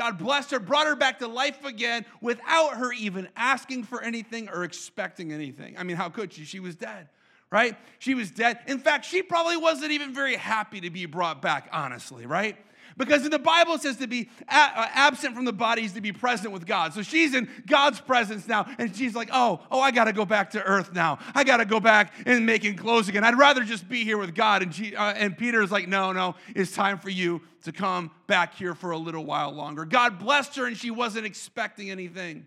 God 0.00 0.16
blessed 0.16 0.52
her, 0.52 0.58
brought 0.58 0.86
her 0.86 0.96
back 0.96 1.18
to 1.18 1.28
life 1.28 1.62
again 1.62 2.06
without 2.22 2.78
her 2.78 2.90
even 2.90 3.28
asking 3.36 3.84
for 3.84 4.00
anything 4.00 4.48
or 4.48 4.64
expecting 4.64 5.30
anything. 5.30 5.76
I 5.76 5.82
mean, 5.82 5.98
how 5.98 6.08
could 6.08 6.32
she? 6.32 6.46
She 6.46 6.58
was 6.58 6.74
dead, 6.74 7.10
right? 7.52 7.76
She 7.98 8.14
was 8.14 8.30
dead. 8.30 8.60
In 8.66 8.78
fact, 8.78 9.04
she 9.04 9.22
probably 9.22 9.58
wasn't 9.58 9.92
even 9.92 10.14
very 10.14 10.36
happy 10.36 10.80
to 10.80 10.88
be 10.88 11.04
brought 11.04 11.42
back, 11.42 11.68
honestly, 11.70 12.24
right? 12.24 12.56
Because 12.96 13.24
in 13.24 13.30
the 13.30 13.38
Bible 13.38 13.74
it 13.74 13.82
says 13.82 13.96
to 13.96 14.06
be 14.06 14.28
uh, 14.48 14.86
absent 14.94 15.34
from 15.34 15.44
the 15.44 15.52
body 15.52 15.84
is 15.84 15.92
to 15.92 16.00
be 16.00 16.12
present 16.12 16.52
with 16.52 16.66
God. 16.66 16.92
So 16.92 17.02
she's 17.02 17.34
in 17.34 17.48
God's 17.66 18.00
presence 18.00 18.46
now, 18.46 18.66
and 18.78 18.94
she's 18.94 19.14
like, 19.14 19.30
oh, 19.32 19.60
oh, 19.70 19.80
I 19.80 19.90
got 19.90 20.04
to 20.04 20.12
go 20.12 20.24
back 20.24 20.50
to 20.50 20.62
earth 20.62 20.92
now. 20.92 21.18
I 21.34 21.44
got 21.44 21.58
to 21.58 21.64
go 21.64 21.80
back 21.80 22.12
and 22.26 22.46
making 22.46 22.76
clothes 22.76 23.08
again. 23.08 23.24
I'd 23.24 23.38
rather 23.38 23.64
just 23.64 23.88
be 23.88 24.04
here 24.04 24.18
with 24.18 24.34
God. 24.34 24.62
And, 24.62 24.74
she, 24.74 24.94
uh, 24.94 25.12
and 25.12 25.36
Peter's 25.36 25.70
like, 25.70 25.88
no, 25.88 26.12
no, 26.12 26.34
it's 26.54 26.72
time 26.72 26.98
for 26.98 27.10
you 27.10 27.42
to 27.64 27.72
come 27.72 28.10
back 28.26 28.54
here 28.54 28.74
for 28.74 28.90
a 28.92 28.98
little 28.98 29.24
while 29.24 29.52
longer. 29.52 29.84
God 29.84 30.18
blessed 30.18 30.56
her, 30.56 30.66
and 30.66 30.76
she 30.76 30.90
wasn't 30.90 31.26
expecting 31.26 31.90
anything 31.90 32.46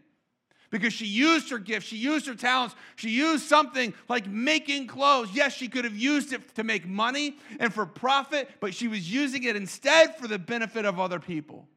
because 0.74 0.92
she 0.92 1.06
used 1.06 1.52
her 1.52 1.60
gift, 1.60 1.86
she 1.86 1.98
used 1.98 2.26
her 2.26 2.34
talents, 2.34 2.76
she 2.96 3.12
used 3.12 3.46
something 3.46 3.94
like 4.10 4.26
making 4.26 4.88
clothes. 4.88 5.30
Yes, 5.32 5.54
she 5.54 5.68
could 5.68 5.86
have 5.86 5.96
used 5.96 6.34
it 6.34 6.56
to 6.56 6.64
make 6.64 6.88
money 6.88 7.38
and 7.60 7.72
for 7.72 7.86
profit, 7.86 8.50
but 8.60 8.74
she 8.74 8.88
was 8.88 9.14
using 9.14 9.44
it 9.44 9.56
instead 9.56 10.18
for 10.18 10.28
the 10.28 10.40
benefit 10.40 10.84
of 10.84 11.00
other 11.00 11.20
people. 11.20 11.68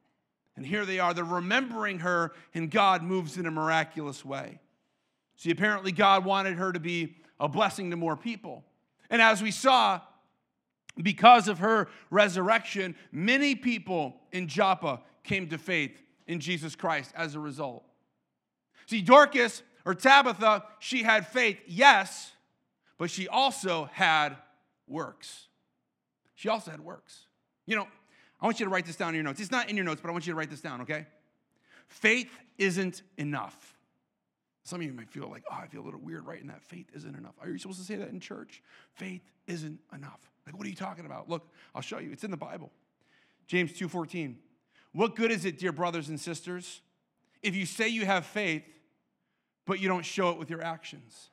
And 0.57 0.65
here 0.65 0.87
they 0.87 0.99
are, 0.99 1.13
they're 1.13 1.25
remembering 1.25 1.99
her, 1.99 2.33
and 2.55 2.71
God 2.71 3.03
moves 3.03 3.37
in 3.37 3.45
a 3.45 3.51
miraculous 3.51 4.25
way. 4.25 4.61
See, 5.37 5.51
apparently, 5.51 5.93
God 5.93 6.25
wanted 6.25 6.57
her 6.57 6.73
to 6.73 6.81
be 6.81 7.17
a 7.39 7.49
blessing 7.49 7.91
to 7.91 7.97
more 7.97 8.17
people. 8.17 8.65
And 9.11 9.21
as 9.21 9.43
we 9.43 9.51
saw, 9.51 10.01
because 11.03 11.49
of 11.49 11.59
her 11.59 11.89
resurrection, 12.09 12.97
many 13.13 13.57
people 13.57 14.17
in 14.33 14.49
Joppa 14.49 15.03
came 15.23 15.51
to 15.51 15.59
faith 15.59 16.03
in 16.27 16.41
Jesus 16.41 16.75
Christ 16.75 17.13
as 17.15 17.35
a 17.35 17.41
result. 17.41 17.85
See, 18.87 19.03
Dorcas 19.03 19.63
or 19.85 19.95
Tabitha, 19.95 20.65
she 20.79 21.03
had 21.03 21.27
faith, 21.27 21.59
yes, 21.67 22.33
but 22.99 23.11
she 23.11 23.29
also 23.29 23.89
had 23.93 24.37
works. 24.87 25.47
She 26.35 26.49
also 26.49 26.71
had 26.71 26.81
works. 26.81 27.27
You 27.67 27.77
know, 27.77 27.89
I 28.41 28.45
want 28.45 28.61
you 28.61 28.67
to 28.67 28.71
write 28.71 28.87
this 28.87 28.97
down 28.97 29.11
in 29.11 29.15
your 29.17 29.25
notes. 29.25 29.41
It's 29.41 29.51
not 29.51 29.69
in 29.69 29.77
your 29.77 29.85
notes, 29.85 30.01
but 30.01 30.09
I 30.09 30.13
want 30.13 30.27
you 30.27 30.33
to 30.33 30.37
write 30.39 30.51
this 30.51 30.61
down, 30.61 30.83
okay? 30.83 31.07
Faith 31.89 32.31
isn't 32.59 33.03
enough. 33.17 33.75
Some 34.65 34.81
of 34.81 34.87
you 34.87 34.93
might 34.93 35.09
feel 35.09 35.29
like, 35.31 35.45
oh, 35.51 35.57
I 35.57 35.67
feel 35.67 35.81
a 35.81 35.85
little 35.85 36.01
weird 36.01 36.27
writing 36.27 36.49
that. 36.49 36.63
Faith 36.63 36.87
isn't 36.95 37.17
enough. 37.17 37.35
Are 37.41 37.49
you 37.49 37.59
supposed 37.59 37.79
to 37.79 37.85
say 37.85 37.95
that 37.97 38.09
in 38.11 38.19
church? 38.19 38.63
Faith 38.95 39.23
isn't 39.47 39.79
enough. 39.95 40.21
Like, 40.45 40.57
what 40.57 40.67
are 40.67 40.71
you 40.71 40.77
talking 40.77 41.07
about? 41.07 41.29
Look, 41.29 41.49
I'll 41.75 41.83
show 41.83 41.99
you. 41.99 42.11
It's 42.13 42.25
in 42.25 42.31
the 42.31 42.37
Bible. 42.37 42.73
James 43.47 43.73
2:14. 43.73 44.37
What 44.93 45.15
good 45.15 45.31
is 45.31 45.45
it, 45.45 45.59
dear 45.59 45.73
brothers 45.73 46.09
and 46.09 46.19
sisters, 46.19 46.81
if 47.43 47.55
you 47.55 47.65
say 47.67 47.89
you 47.89 48.07
have 48.07 48.27
faith 48.27 48.65
but 49.67 49.81
you 49.81 49.89
don't 49.89 50.05
show 50.05 50.31
it 50.31 50.39
with 50.39 50.51
your 50.51 50.63
actions? 50.63 51.31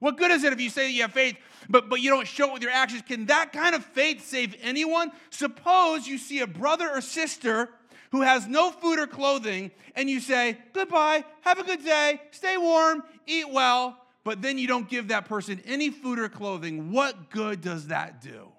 What 0.00 0.18
good 0.18 0.30
is 0.30 0.44
it 0.44 0.52
if 0.52 0.60
you 0.60 0.70
say 0.70 0.90
you 0.90 1.02
have 1.02 1.12
faith, 1.12 1.36
but, 1.68 1.88
but 1.88 2.00
you 2.00 2.10
don't 2.10 2.26
show 2.26 2.48
it 2.48 2.52
with 2.52 2.62
your 2.62 2.72
actions? 2.72 3.02
Can 3.06 3.26
that 3.26 3.52
kind 3.52 3.74
of 3.74 3.84
faith 3.84 4.26
save 4.26 4.54
anyone? 4.60 5.10
Suppose 5.30 6.06
you 6.06 6.18
see 6.18 6.40
a 6.40 6.46
brother 6.46 6.90
or 6.90 7.00
sister 7.00 7.70
who 8.10 8.22
has 8.22 8.46
no 8.46 8.70
food 8.70 8.98
or 8.98 9.06
clothing, 9.06 9.70
and 9.96 10.08
you 10.08 10.20
say, 10.20 10.58
Goodbye, 10.72 11.24
have 11.40 11.58
a 11.58 11.64
good 11.64 11.84
day, 11.84 12.20
stay 12.30 12.56
warm, 12.56 13.02
eat 13.26 13.50
well, 13.50 13.96
but 14.24 14.40
then 14.40 14.58
you 14.58 14.66
don't 14.66 14.88
give 14.88 15.08
that 15.08 15.26
person 15.26 15.60
any 15.66 15.90
food 15.90 16.18
or 16.18 16.28
clothing, 16.28 16.92
what 16.92 17.30
good 17.30 17.60
does 17.60 17.88
that 17.88 18.20
do? 18.20 18.52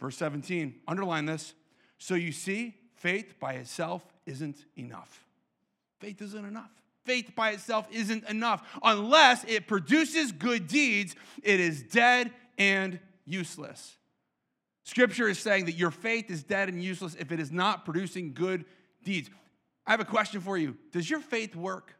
Verse 0.00 0.16
17, 0.16 0.74
underline 0.88 1.26
this. 1.26 1.54
So 1.98 2.14
you 2.14 2.32
see, 2.32 2.74
faith 2.96 3.38
by 3.38 3.54
itself 3.54 4.02
isn't 4.26 4.64
enough. 4.76 5.24
Faith 6.00 6.22
isn't 6.22 6.44
enough. 6.44 6.70
Faith 7.04 7.32
by 7.34 7.50
itself 7.50 7.86
isn't 7.90 8.28
enough. 8.28 8.62
Unless 8.82 9.44
it 9.44 9.66
produces 9.66 10.32
good 10.32 10.66
deeds, 10.66 11.16
it 11.42 11.60
is 11.60 11.82
dead 11.82 12.30
and 12.58 13.00
useless. 13.24 13.96
Scripture 14.84 15.28
is 15.28 15.38
saying 15.38 15.66
that 15.66 15.76
your 15.76 15.90
faith 15.90 16.30
is 16.30 16.42
dead 16.42 16.68
and 16.68 16.82
useless 16.82 17.14
if 17.18 17.32
it 17.32 17.40
is 17.40 17.50
not 17.50 17.84
producing 17.84 18.34
good 18.34 18.64
deeds. 19.04 19.30
I 19.86 19.92
have 19.92 20.00
a 20.00 20.04
question 20.04 20.40
for 20.40 20.56
you 20.58 20.76
Does 20.92 21.08
your 21.08 21.20
faith 21.20 21.56
work? 21.56 21.94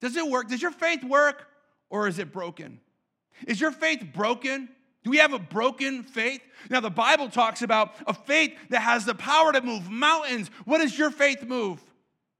Does 0.00 0.16
it 0.16 0.26
work? 0.26 0.48
Does 0.48 0.62
your 0.62 0.72
faith 0.72 1.04
work 1.04 1.46
or 1.90 2.08
is 2.08 2.18
it 2.18 2.32
broken? 2.32 2.80
Is 3.46 3.60
your 3.60 3.70
faith 3.70 4.04
broken? 4.12 4.68
Do 5.04 5.10
we 5.10 5.18
have 5.18 5.32
a 5.32 5.38
broken 5.38 6.04
faith? 6.04 6.40
Now, 6.70 6.80
the 6.80 6.90
Bible 6.90 7.28
talks 7.28 7.62
about 7.62 7.94
a 8.06 8.14
faith 8.14 8.56
that 8.70 8.80
has 8.80 9.04
the 9.04 9.14
power 9.14 9.52
to 9.52 9.60
move 9.60 9.90
mountains. 9.90 10.48
What 10.64 10.78
does 10.78 10.96
your 10.96 11.10
faith 11.10 11.44
move? 11.44 11.82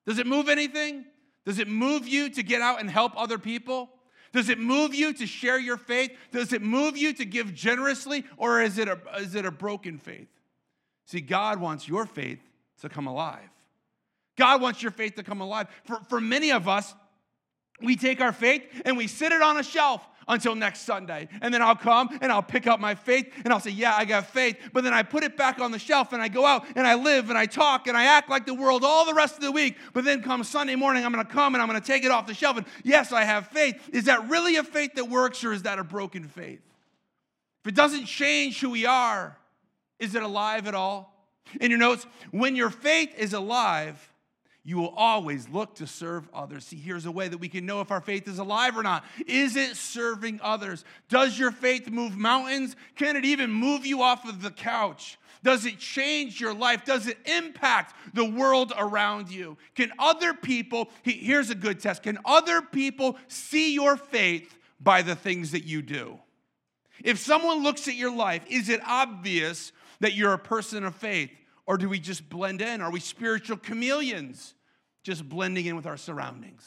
Does 0.06 0.18
it 0.18 0.26
move 0.26 0.48
anything? 0.48 1.04
Does 1.44 1.58
it 1.58 1.68
move 1.68 2.06
you 2.06 2.30
to 2.30 2.42
get 2.42 2.60
out 2.60 2.80
and 2.80 2.88
help 2.90 3.12
other 3.16 3.38
people? 3.38 3.90
Does 4.32 4.48
it 4.48 4.58
move 4.58 4.94
you 4.94 5.12
to 5.12 5.26
share 5.26 5.58
your 5.58 5.76
faith? 5.76 6.12
Does 6.30 6.52
it 6.52 6.62
move 6.62 6.96
you 6.96 7.12
to 7.14 7.24
give 7.24 7.52
generously? 7.54 8.24
Or 8.36 8.62
is 8.62 8.78
it 8.78 8.88
a, 8.88 8.98
is 9.18 9.34
it 9.34 9.44
a 9.44 9.50
broken 9.50 9.98
faith? 9.98 10.28
See, 11.06 11.20
God 11.20 11.60
wants 11.60 11.86
your 11.86 12.06
faith 12.06 12.40
to 12.80 12.88
come 12.88 13.06
alive. 13.06 13.50
God 14.36 14.62
wants 14.62 14.82
your 14.82 14.92
faith 14.92 15.16
to 15.16 15.22
come 15.22 15.40
alive. 15.40 15.66
For, 15.84 16.00
for 16.08 16.20
many 16.20 16.52
of 16.52 16.68
us, 16.68 16.94
we 17.82 17.96
take 17.96 18.20
our 18.20 18.32
faith 18.32 18.62
and 18.84 18.96
we 18.96 19.06
sit 19.06 19.32
it 19.32 19.42
on 19.42 19.58
a 19.58 19.62
shelf 19.62 20.06
until 20.28 20.54
next 20.54 20.80
Sunday. 20.80 21.28
And 21.40 21.52
then 21.52 21.62
I'll 21.62 21.76
come 21.76 22.08
and 22.20 22.30
I'll 22.30 22.42
pick 22.42 22.66
up 22.66 22.80
my 22.80 22.94
faith 22.94 23.32
and 23.44 23.52
I'll 23.52 23.60
say, 23.60 23.70
Yeah, 23.70 23.94
I 23.94 24.04
got 24.04 24.26
faith. 24.26 24.56
But 24.72 24.84
then 24.84 24.92
I 24.92 25.02
put 25.02 25.24
it 25.24 25.36
back 25.36 25.60
on 25.60 25.70
the 25.70 25.78
shelf 25.78 26.12
and 26.12 26.22
I 26.22 26.28
go 26.28 26.44
out 26.44 26.64
and 26.76 26.86
I 26.86 26.94
live 26.94 27.28
and 27.28 27.38
I 27.38 27.46
talk 27.46 27.86
and 27.86 27.96
I 27.96 28.04
act 28.04 28.28
like 28.28 28.46
the 28.46 28.54
world 28.54 28.84
all 28.84 29.06
the 29.06 29.14
rest 29.14 29.36
of 29.36 29.42
the 29.42 29.52
week. 29.52 29.76
But 29.92 30.04
then 30.04 30.22
come 30.22 30.44
Sunday 30.44 30.74
morning, 30.74 31.04
I'm 31.04 31.12
going 31.12 31.24
to 31.24 31.32
come 31.32 31.54
and 31.54 31.62
I'm 31.62 31.68
going 31.68 31.80
to 31.80 31.86
take 31.86 32.04
it 32.04 32.10
off 32.10 32.26
the 32.26 32.34
shelf. 32.34 32.56
And 32.56 32.66
yes, 32.82 33.12
I 33.12 33.24
have 33.24 33.48
faith. 33.48 33.76
Is 33.92 34.04
that 34.04 34.28
really 34.28 34.56
a 34.56 34.64
faith 34.64 34.94
that 34.94 35.08
works 35.08 35.44
or 35.44 35.52
is 35.52 35.62
that 35.62 35.78
a 35.78 35.84
broken 35.84 36.28
faith? 36.28 36.60
If 37.64 37.68
it 37.68 37.74
doesn't 37.74 38.06
change 38.06 38.60
who 38.60 38.70
we 38.70 38.86
are, 38.86 39.38
is 39.98 40.14
it 40.14 40.22
alive 40.22 40.66
at 40.66 40.74
all? 40.74 41.12
In 41.60 41.70
your 41.70 41.78
notes, 41.78 42.06
when 42.30 42.56
your 42.56 42.70
faith 42.70 43.14
is 43.16 43.32
alive, 43.32 44.11
you 44.64 44.78
will 44.78 44.94
always 44.96 45.48
look 45.48 45.74
to 45.76 45.86
serve 45.86 46.28
others. 46.32 46.66
See, 46.66 46.76
here's 46.76 47.06
a 47.06 47.10
way 47.10 47.26
that 47.26 47.38
we 47.38 47.48
can 47.48 47.66
know 47.66 47.80
if 47.80 47.90
our 47.90 48.00
faith 48.00 48.28
is 48.28 48.38
alive 48.38 48.76
or 48.76 48.82
not. 48.82 49.04
Is 49.26 49.56
it 49.56 49.76
serving 49.76 50.40
others? 50.42 50.84
Does 51.08 51.36
your 51.38 51.50
faith 51.50 51.90
move 51.90 52.16
mountains? 52.16 52.76
Can 52.94 53.16
it 53.16 53.24
even 53.24 53.52
move 53.52 53.84
you 53.84 54.02
off 54.02 54.28
of 54.28 54.40
the 54.40 54.52
couch? 54.52 55.18
Does 55.42 55.66
it 55.66 55.78
change 55.78 56.40
your 56.40 56.54
life? 56.54 56.84
Does 56.84 57.08
it 57.08 57.18
impact 57.26 57.94
the 58.14 58.24
world 58.24 58.72
around 58.78 59.30
you? 59.30 59.56
Can 59.74 59.90
other 59.98 60.32
people, 60.32 60.88
here's 61.02 61.50
a 61.50 61.56
good 61.56 61.80
test, 61.80 62.04
can 62.04 62.18
other 62.24 62.62
people 62.62 63.16
see 63.26 63.74
your 63.74 63.96
faith 63.96 64.56
by 64.80 65.02
the 65.02 65.16
things 65.16 65.50
that 65.50 65.64
you 65.64 65.82
do? 65.82 66.20
If 67.02 67.18
someone 67.18 67.64
looks 67.64 67.88
at 67.88 67.94
your 67.94 68.14
life, 68.14 68.44
is 68.48 68.68
it 68.68 68.80
obvious 68.86 69.72
that 69.98 70.14
you're 70.14 70.32
a 70.32 70.38
person 70.38 70.84
of 70.84 70.94
faith? 70.94 71.30
Or 71.66 71.78
do 71.78 71.88
we 71.88 72.00
just 72.00 72.28
blend 72.28 72.60
in? 72.60 72.80
Are 72.80 72.90
we 72.90 73.00
spiritual 73.00 73.56
chameleons, 73.56 74.54
just 75.04 75.28
blending 75.28 75.66
in 75.66 75.76
with 75.76 75.86
our 75.86 75.96
surroundings? 75.96 76.64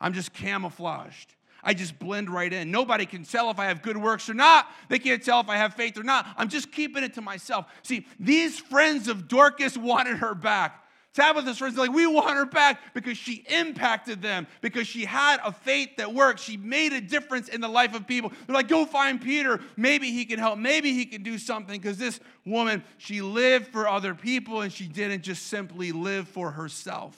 I'm 0.00 0.12
just 0.12 0.32
camouflaged. 0.32 1.34
I 1.62 1.74
just 1.74 1.98
blend 1.98 2.30
right 2.30 2.52
in. 2.52 2.70
Nobody 2.70 3.06
can 3.06 3.24
tell 3.24 3.50
if 3.50 3.58
I 3.58 3.66
have 3.66 3.82
good 3.82 3.96
works 3.96 4.28
or 4.30 4.34
not. 4.34 4.68
They 4.88 4.98
can't 4.98 5.22
tell 5.22 5.40
if 5.40 5.48
I 5.48 5.56
have 5.56 5.74
faith 5.74 5.98
or 5.98 6.04
not. 6.04 6.26
I'm 6.36 6.48
just 6.48 6.70
keeping 6.70 7.02
it 7.02 7.14
to 7.14 7.20
myself. 7.20 7.66
See, 7.82 8.06
these 8.20 8.58
friends 8.58 9.08
of 9.08 9.26
Dorcas 9.26 9.76
wanted 9.76 10.18
her 10.18 10.34
back. 10.34 10.85
Tabitha's 11.16 11.56
friends 11.56 11.78
like, 11.78 11.92
we 11.92 12.06
want 12.06 12.36
her 12.36 12.44
back 12.44 12.78
because 12.92 13.16
she 13.16 13.44
impacted 13.48 14.20
them, 14.20 14.46
because 14.60 14.86
she 14.86 15.06
had 15.06 15.40
a 15.42 15.50
faith 15.50 15.96
that 15.96 16.12
worked. 16.12 16.40
She 16.40 16.58
made 16.58 16.92
a 16.92 17.00
difference 17.00 17.48
in 17.48 17.62
the 17.62 17.68
life 17.68 17.94
of 17.94 18.06
people. 18.06 18.30
They're 18.46 18.54
like, 18.54 18.68
go 18.68 18.84
find 18.84 19.20
Peter. 19.20 19.58
Maybe 19.78 20.10
he 20.10 20.26
can 20.26 20.38
help. 20.38 20.58
Maybe 20.58 20.92
he 20.92 21.06
can 21.06 21.22
do 21.22 21.38
something 21.38 21.80
because 21.80 21.96
this 21.96 22.20
woman, 22.44 22.84
she 22.98 23.22
lived 23.22 23.68
for 23.68 23.88
other 23.88 24.14
people 24.14 24.60
and 24.60 24.70
she 24.70 24.86
didn't 24.86 25.22
just 25.22 25.46
simply 25.46 25.90
live 25.90 26.28
for 26.28 26.50
herself. 26.50 27.16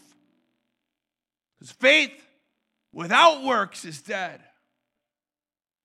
Because 1.59 1.73
faith 1.73 2.13
without 2.93 3.43
works 3.43 3.85
is 3.85 4.01
dead. 4.01 4.41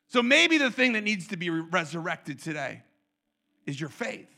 So 0.10 0.22
maybe 0.22 0.60
the 0.60 0.70
thing 0.70 0.94
that 0.94 1.04
needs 1.04 1.30
to 1.30 1.38
be 1.38 1.50
resurrected 1.50 2.40
today 2.40 2.84
is 3.66 3.80
your 3.80 3.90
faith. 3.90 4.33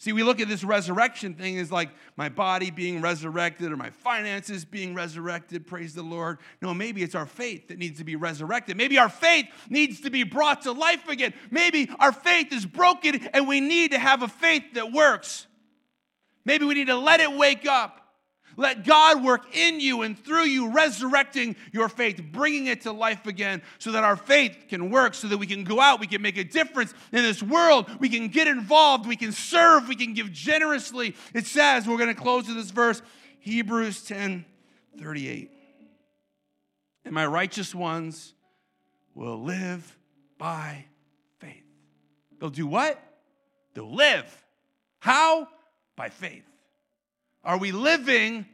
See, 0.00 0.14
we 0.14 0.22
look 0.22 0.40
at 0.40 0.48
this 0.48 0.64
resurrection 0.64 1.34
thing 1.34 1.58
as 1.58 1.70
like 1.70 1.90
my 2.16 2.30
body 2.30 2.70
being 2.70 3.02
resurrected 3.02 3.70
or 3.70 3.76
my 3.76 3.90
finances 3.90 4.64
being 4.64 4.94
resurrected, 4.94 5.66
praise 5.66 5.92
the 5.92 6.02
Lord. 6.02 6.38
No, 6.62 6.72
maybe 6.72 7.02
it's 7.02 7.14
our 7.14 7.26
faith 7.26 7.68
that 7.68 7.76
needs 7.76 7.98
to 7.98 8.04
be 8.04 8.16
resurrected. 8.16 8.78
Maybe 8.78 8.96
our 8.96 9.10
faith 9.10 9.44
needs 9.68 10.00
to 10.00 10.08
be 10.08 10.22
brought 10.22 10.62
to 10.62 10.72
life 10.72 11.06
again. 11.10 11.34
Maybe 11.50 11.90
our 12.00 12.12
faith 12.12 12.50
is 12.50 12.64
broken 12.64 13.28
and 13.34 13.46
we 13.46 13.60
need 13.60 13.90
to 13.90 13.98
have 13.98 14.22
a 14.22 14.28
faith 14.28 14.72
that 14.72 14.90
works. 14.90 15.46
Maybe 16.46 16.64
we 16.64 16.72
need 16.72 16.86
to 16.86 16.96
let 16.96 17.20
it 17.20 17.36
wake 17.36 17.66
up. 17.66 17.99
Let 18.56 18.84
God 18.84 19.24
work 19.24 19.54
in 19.54 19.80
you 19.80 20.02
and 20.02 20.18
through 20.18 20.44
you, 20.44 20.70
resurrecting 20.70 21.56
your 21.72 21.88
faith, 21.88 22.20
bringing 22.32 22.66
it 22.66 22.82
to 22.82 22.92
life 22.92 23.26
again, 23.26 23.62
so 23.78 23.92
that 23.92 24.04
our 24.04 24.16
faith 24.16 24.66
can 24.68 24.90
work, 24.90 25.14
so 25.14 25.28
that 25.28 25.38
we 25.38 25.46
can 25.46 25.64
go 25.64 25.80
out, 25.80 26.00
we 26.00 26.06
can 26.06 26.22
make 26.22 26.36
a 26.36 26.44
difference 26.44 26.92
in 27.12 27.22
this 27.22 27.42
world, 27.42 27.88
we 28.00 28.08
can 28.08 28.28
get 28.28 28.48
involved, 28.48 29.06
we 29.06 29.16
can 29.16 29.32
serve, 29.32 29.88
we 29.88 29.96
can 29.96 30.14
give 30.14 30.32
generously. 30.32 31.14
It 31.34 31.46
says, 31.46 31.86
we're 31.86 31.98
going 31.98 32.14
to 32.14 32.20
close 32.20 32.48
with 32.48 32.56
this 32.56 32.70
verse, 32.70 33.02
Hebrews 33.40 34.02
10 34.02 34.44
38. 34.98 35.50
And 37.04 37.14
my 37.14 37.26
righteous 37.26 37.74
ones 37.74 38.34
will 39.14 39.42
live 39.42 39.96
by 40.38 40.84
faith. 41.38 41.64
They'll 42.38 42.50
do 42.50 42.66
what? 42.66 43.00
They'll 43.74 43.94
live. 43.94 44.44
How? 44.98 45.48
By 45.96 46.08
faith. 46.08 46.49
Are 47.44 47.58
we 47.58 47.72
living 47.72 48.46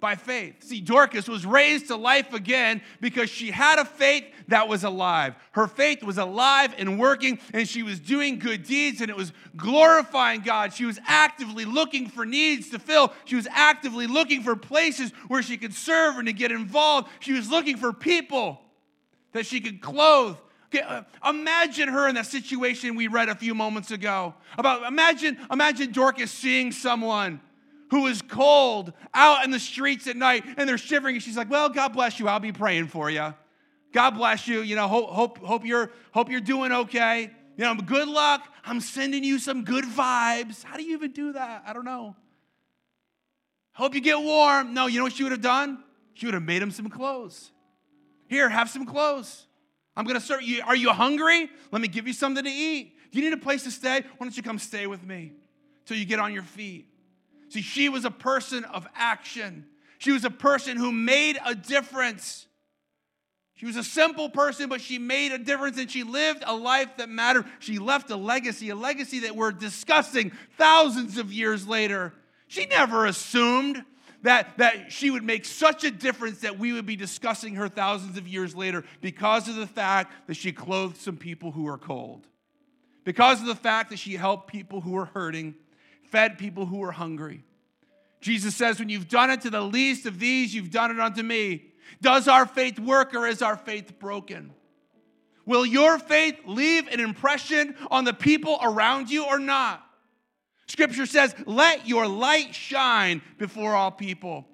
by 0.00 0.16
faith? 0.16 0.62
See, 0.62 0.82
Dorcas 0.82 1.28
was 1.28 1.46
raised 1.46 1.86
to 1.86 1.96
life 1.96 2.34
again 2.34 2.82
because 3.00 3.30
she 3.30 3.50
had 3.50 3.78
a 3.78 3.86
faith 3.86 4.24
that 4.48 4.68
was 4.68 4.84
alive. 4.84 5.34
Her 5.52 5.66
faith 5.66 6.02
was 6.02 6.18
alive 6.18 6.74
and 6.76 6.98
working, 6.98 7.38
and 7.54 7.66
she 7.66 7.82
was 7.82 8.00
doing 8.00 8.38
good 8.38 8.64
deeds, 8.64 9.00
and 9.00 9.08
it 9.08 9.16
was 9.16 9.32
glorifying 9.56 10.42
God. 10.42 10.74
She 10.74 10.84
was 10.84 10.98
actively 11.06 11.64
looking 11.64 12.06
for 12.08 12.26
needs 12.26 12.68
to 12.70 12.78
fill. 12.78 13.14
She 13.24 13.36
was 13.36 13.48
actively 13.50 14.06
looking 14.06 14.42
for 14.42 14.56
places 14.56 15.10
where 15.28 15.42
she 15.42 15.56
could 15.56 15.72
serve 15.72 16.18
and 16.18 16.26
to 16.26 16.34
get 16.34 16.52
involved. 16.52 17.08
She 17.20 17.32
was 17.32 17.50
looking 17.50 17.78
for 17.78 17.94
people 17.94 18.60
that 19.32 19.46
she 19.46 19.60
could 19.60 19.80
clothe. 19.80 20.36
Uh, 20.74 21.02
imagine 21.26 21.88
her 21.88 22.08
in 22.08 22.16
that 22.16 22.26
situation 22.26 22.96
we 22.96 23.06
read 23.06 23.28
a 23.28 23.34
few 23.34 23.54
moments 23.54 23.90
ago. 23.90 24.34
About 24.58 24.82
imagine, 24.82 25.38
imagine 25.50 25.92
Dorcas 25.92 26.30
seeing 26.30 26.72
someone 26.72 27.40
who 27.90 28.06
is 28.06 28.22
cold 28.22 28.92
out 29.12 29.44
in 29.44 29.50
the 29.50 29.58
streets 29.60 30.06
at 30.06 30.16
night 30.16 30.44
and 30.56 30.68
they're 30.68 30.78
shivering. 30.78 31.16
And 31.16 31.22
she's 31.22 31.36
like, 31.36 31.50
Well, 31.50 31.68
God 31.68 31.92
bless 31.92 32.18
you. 32.18 32.28
I'll 32.28 32.40
be 32.40 32.52
praying 32.52 32.88
for 32.88 33.10
you. 33.10 33.34
God 33.92 34.10
bless 34.10 34.48
you. 34.48 34.60
You 34.60 34.76
know, 34.76 34.88
hope, 34.88 35.08
hope, 35.10 35.38
hope, 35.38 35.64
you're, 35.64 35.92
hope 36.12 36.28
you're 36.28 36.40
doing 36.40 36.72
okay. 36.72 37.30
You 37.56 37.64
know, 37.64 37.74
good 37.76 38.08
luck. 38.08 38.42
I'm 38.64 38.80
sending 38.80 39.22
you 39.22 39.38
some 39.38 39.62
good 39.62 39.84
vibes. 39.84 40.64
How 40.64 40.76
do 40.76 40.82
you 40.82 40.94
even 40.94 41.12
do 41.12 41.32
that? 41.32 41.62
I 41.66 41.72
don't 41.72 41.84
know. 41.84 42.16
Hope 43.72 43.94
you 43.94 44.00
get 44.00 44.18
warm. 44.18 44.74
No, 44.74 44.86
you 44.86 44.98
know 44.98 45.04
what 45.04 45.12
she 45.12 45.22
would 45.22 45.32
have 45.32 45.40
done? 45.40 45.82
She 46.14 46.26
would 46.26 46.34
have 46.34 46.42
made 46.42 46.62
him 46.62 46.72
some 46.72 46.88
clothes. 46.88 47.52
Here, 48.26 48.48
have 48.48 48.68
some 48.68 48.86
clothes. 48.86 49.46
I'm 49.96 50.04
going 50.04 50.18
to 50.18 50.24
serve 50.24 50.42
you. 50.42 50.62
Are 50.64 50.74
you 50.74 50.90
hungry? 50.90 51.48
Let 51.70 51.80
me 51.80 51.88
give 51.88 52.06
you 52.06 52.12
something 52.12 52.42
to 52.42 52.50
eat. 52.50 52.94
Do 53.12 53.20
you 53.20 53.30
need 53.30 53.36
a 53.36 53.40
place 53.40 53.62
to 53.64 53.70
stay? 53.70 54.00
Why 54.00 54.26
don't 54.26 54.36
you 54.36 54.42
come 54.42 54.58
stay 54.58 54.88
with 54.88 55.04
me 55.04 55.32
till 55.86 55.96
you 55.96 56.04
get 56.04 56.18
on 56.18 56.32
your 56.32 56.42
feet? 56.42 56.88
See, 57.48 57.62
she 57.62 57.88
was 57.88 58.04
a 58.04 58.10
person 58.10 58.64
of 58.64 58.86
action. 58.94 59.66
She 59.98 60.12
was 60.12 60.24
a 60.24 60.30
person 60.30 60.76
who 60.76 60.92
made 60.92 61.38
a 61.44 61.54
difference. 61.54 62.46
She 63.54 63.66
was 63.66 63.76
a 63.76 63.84
simple 63.84 64.28
person, 64.28 64.68
but 64.68 64.80
she 64.80 64.98
made 64.98 65.32
a 65.32 65.38
difference 65.38 65.78
and 65.78 65.90
she 65.90 66.02
lived 66.02 66.42
a 66.46 66.54
life 66.54 66.96
that 66.96 67.08
mattered. 67.08 67.46
She 67.60 67.78
left 67.78 68.10
a 68.10 68.16
legacy, 68.16 68.70
a 68.70 68.74
legacy 68.74 69.20
that 69.20 69.36
we're 69.36 69.52
discussing 69.52 70.32
thousands 70.58 71.18
of 71.18 71.32
years 71.32 71.66
later. 71.66 72.12
She 72.48 72.66
never 72.66 73.06
assumed 73.06 73.84
that, 74.22 74.56
that 74.56 74.90
she 74.90 75.10
would 75.10 75.22
make 75.22 75.44
such 75.44 75.84
a 75.84 75.90
difference 75.90 76.40
that 76.40 76.58
we 76.58 76.72
would 76.72 76.86
be 76.86 76.96
discussing 76.96 77.54
her 77.56 77.68
thousands 77.68 78.16
of 78.18 78.26
years 78.26 78.56
later 78.56 78.82
because 79.00 79.48
of 79.48 79.54
the 79.54 79.66
fact 79.66 80.12
that 80.26 80.34
she 80.34 80.50
clothed 80.50 80.96
some 80.96 81.16
people 81.16 81.52
who 81.52 81.64
were 81.64 81.78
cold, 81.78 82.26
because 83.04 83.40
of 83.40 83.46
the 83.46 83.54
fact 83.54 83.90
that 83.90 83.98
she 83.98 84.14
helped 84.14 84.48
people 84.48 84.80
who 84.80 84.92
were 84.92 85.04
hurting, 85.04 85.54
fed 86.14 86.38
people 86.38 86.64
who 86.64 86.76
were 86.76 86.92
hungry. 86.92 87.42
Jesus 88.20 88.54
says, 88.54 88.78
When 88.78 88.88
you've 88.88 89.08
done 89.08 89.30
it 89.30 89.40
to 89.40 89.50
the 89.50 89.60
least 89.60 90.06
of 90.06 90.20
these, 90.20 90.54
you've 90.54 90.70
done 90.70 90.92
it 90.92 91.00
unto 91.00 91.24
me. 91.24 91.72
Does 92.00 92.28
our 92.28 92.46
faith 92.46 92.78
work 92.78 93.14
or 93.14 93.26
is 93.26 93.42
our 93.42 93.56
faith 93.56 93.98
broken? 93.98 94.52
Will 95.44 95.66
your 95.66 95.98
faith 95.98 96.36
leave 96.46 96.86
an 96.86 97.00
impression 97.00 97.74
on 97.90 98.04
the 98.04 98.14
people 98.14 98.60
around 98.62 99.10
you 99.10 99.24
or 99.24 99.40
not? 99.40 99.84
Scripture 100.68 101.04
says, 101.04 101.34
Let 101.46 101.88
your 101.88 102.06
light 102.06 102.54
shine 102.54 103.20
before 103.36 103.74
all 103.74 103.90
people 103.90 104.46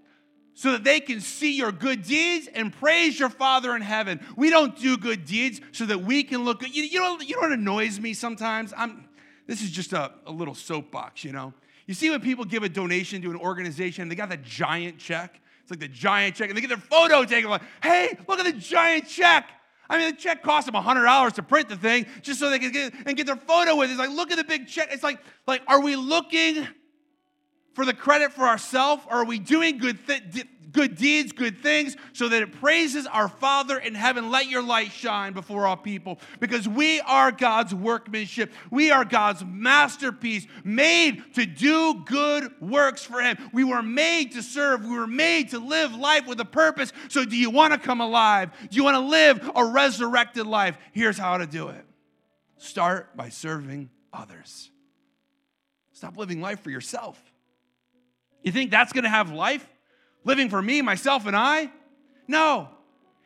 so 0.54 0.72
that 0.72 0.82
they 0.82 0.98
can 0.98 1.20
see 1.20 1.56
your 1.56 1.72
good 1.72 2.04
deeds 2.04 2.48
and 2.54 2.72
praise 2.72 3.20
your 3.20 3.28
Father 3.28 3.76
in 3.76 3.82
heaven. 3.82 4.18
We 4.34 4.48
don't 4.48 4.78
do 4.78 4.96
good 4.96 5.26
deeds 5.26 5.60
so 5.72 5.84
that 5.84 6.00
we 6.02 6.24
can 6.24 6.42
look 6.42 6.60
good. 6.60 6.74
You, 6.74 6.84
you, 6.84 7.00
know, 7.00 7.20
you 7.20 7.34
know 7.34 7.42
what 7.42 7.52
annoys 7.52 8.00
me 8.00 8.14
sometimes? 8.14 8.72
I'm, 8.74 9.09
this 9.50 9.62
is 9.62 9.70
just 9.70 9.92
a, 9.92 10.12
a 10.26 10.30
little 10.30 10.54
soapbox, 10.54 11.24
you 11.24 11.32
know? 11.32 11.52
You 11.88 11.94
see 11.94 12.08
when 12.08 12.20
people 12.20 12.44
give 12.44 12.62
a 12.62 12.68
donation 12.68 13.20
to 13.22 13.32
an 13.32 13.36
organization, 13.36 14.08
they 14.08 14.14
got 14.14 14.28
that 14.28 14.44
giant 14.44 14.98
check. 14.98 15.40
It's 15.62 15.72
like 15.72 15.80
the 15.80 15.88
giant 15.88 16.36
check, 16.36 16.50
and 16.50 16.56
they 16.56 16.60
get 16.60 16.68
their 16.68 16.76
photo 16.76 17.24
taken. 17.24 17.50
Like, 17.50 17.62
hey, 17.82 18.16
look 18.28 18.38
at 18.38 18.44
the 18.44 18.52
giant 18.52 19.08
check. 19.08 19.50
I 19.88 19.98
mean, 19.98 20.12
the 20.12 20.16
check 20.16 20.44
cost 20.44 20.66
them 20.66 20.76
$100 20.76 21.32
to 21.32 21.42
print 21.42 21.68
the 21.68 21.74
thing 21.74 22.06
just 22.22 22.38
so 22.38 22.48
they 22.48 22.60
can 22.60 22.70
get 22.70 22.94
and 23.04 23.16
get 23.16 23.26
their 23.26 23.34
photo 23.34 23.74
with 23.74 23.90
it. 23.90 23.94
It's 23.94 23.98
like, 23.98 24.10
look 24.10 24.30
at 24.30 24.36
the 24.36 24.44
big 24.44 24.68
check. 24.68 24.90
It's 24.92 25.02
like, 25.02 25.18
like, 25.48 25.62
are 25.66 25.80
we 25.80 25.96
looking 25.96 26.68
for 27.74 27.84
the 27.84 27.92
credit 27.92 28.32
for 28.32 28.42
ourselves, 28.42 29.02
or 29.10 29.16
are 29.16 29.24
we 29.24 29.40
doing 29.40 29.78
good, 29.78 29.98
th- 30.06 30.46
good 30.72 30.96
deeds, 30.96 31.32
good 31.32 31.58
things, 31.58 31.96
so 32.12 32.28
that 32.28 32.42
it 32.42 32.52
praises 32.52 33.06
our 33.06 33.28
Father 33.28 33.78
in 33.78 33.94
heaven? 33.94 34.30
Let 34.30 34.48
your 34.48 34.62
light 34.62 34.92
shine 34.92 35.32
before 35.32 35.66
all 35.66 35.76
people, 35.76 36.18
because 36.38 36.68
we 36.68 37.00
are 37.00 37.32
God's 37.32 37.74
workmanship. 37.74 38.52
We 38.70 38.90
are 38.90 39.04
God's 39.04 39.44
masterpiece, 39.44 40.46
made 40.64 41.34
to 41.34 41.46
do 41.46 42.02
good 42.04 42.52
works 42.60 43.04
for 43.04 43.20
Him. 43.20 43.36
We 43.52 43.64
were 43.64 43.82
made 43.82 44.32
to 44.32 44.42
serve. 44.42 44.84
We 44.84 44.96
were 44.96 45.06
made 45.06 45.50
to 45.50 45.58
live 45.58 45.94
life 45.94 46.26
with 46.26 46.40
a 46.40 46.44
purpose. 46.44 46.92
So, 47.08 47.24
do 47.24 47.36
you 47.36 47.50
want 47.50 47.72
to 47.72 47.78
come 47.78 48.00
alive? 48.00 48.50
Do 48.70 48.76
you 48.76 48.84
want 48.84 48.96
to 48.96 49.00
live 49.00 49.50
a 49.54 49.64
resurrected 49.64 50.46
life? 50.46 50.76
Here's 50.92 51.18
how 51.18 51.38
to 51.38 51.46
do 51.46 51.68
it 51.68 51.84
start 52.56 53.16
by 53.16 53.30
serving 53.30 53.90
others. 54.12 54.70
Stop 55.92 56.16
living 56.16 56.40
life 56.40 56.60
for 56.60 56.70
yourself. 56.70 57.20
You 58.42 58.52
think 58.52 58.70
that's 58.70 58.92
going 58.92 59.04
to 59.04 59.10
have 59.10 59.32
life? 59.32 59.66
Living 60.24 60.48
for 60.48 60.60
me, 60.60 60.82
myself, 60.82 61.26
and 61.26 61.36
I? 61.36 61.70
No. 62.28 62.68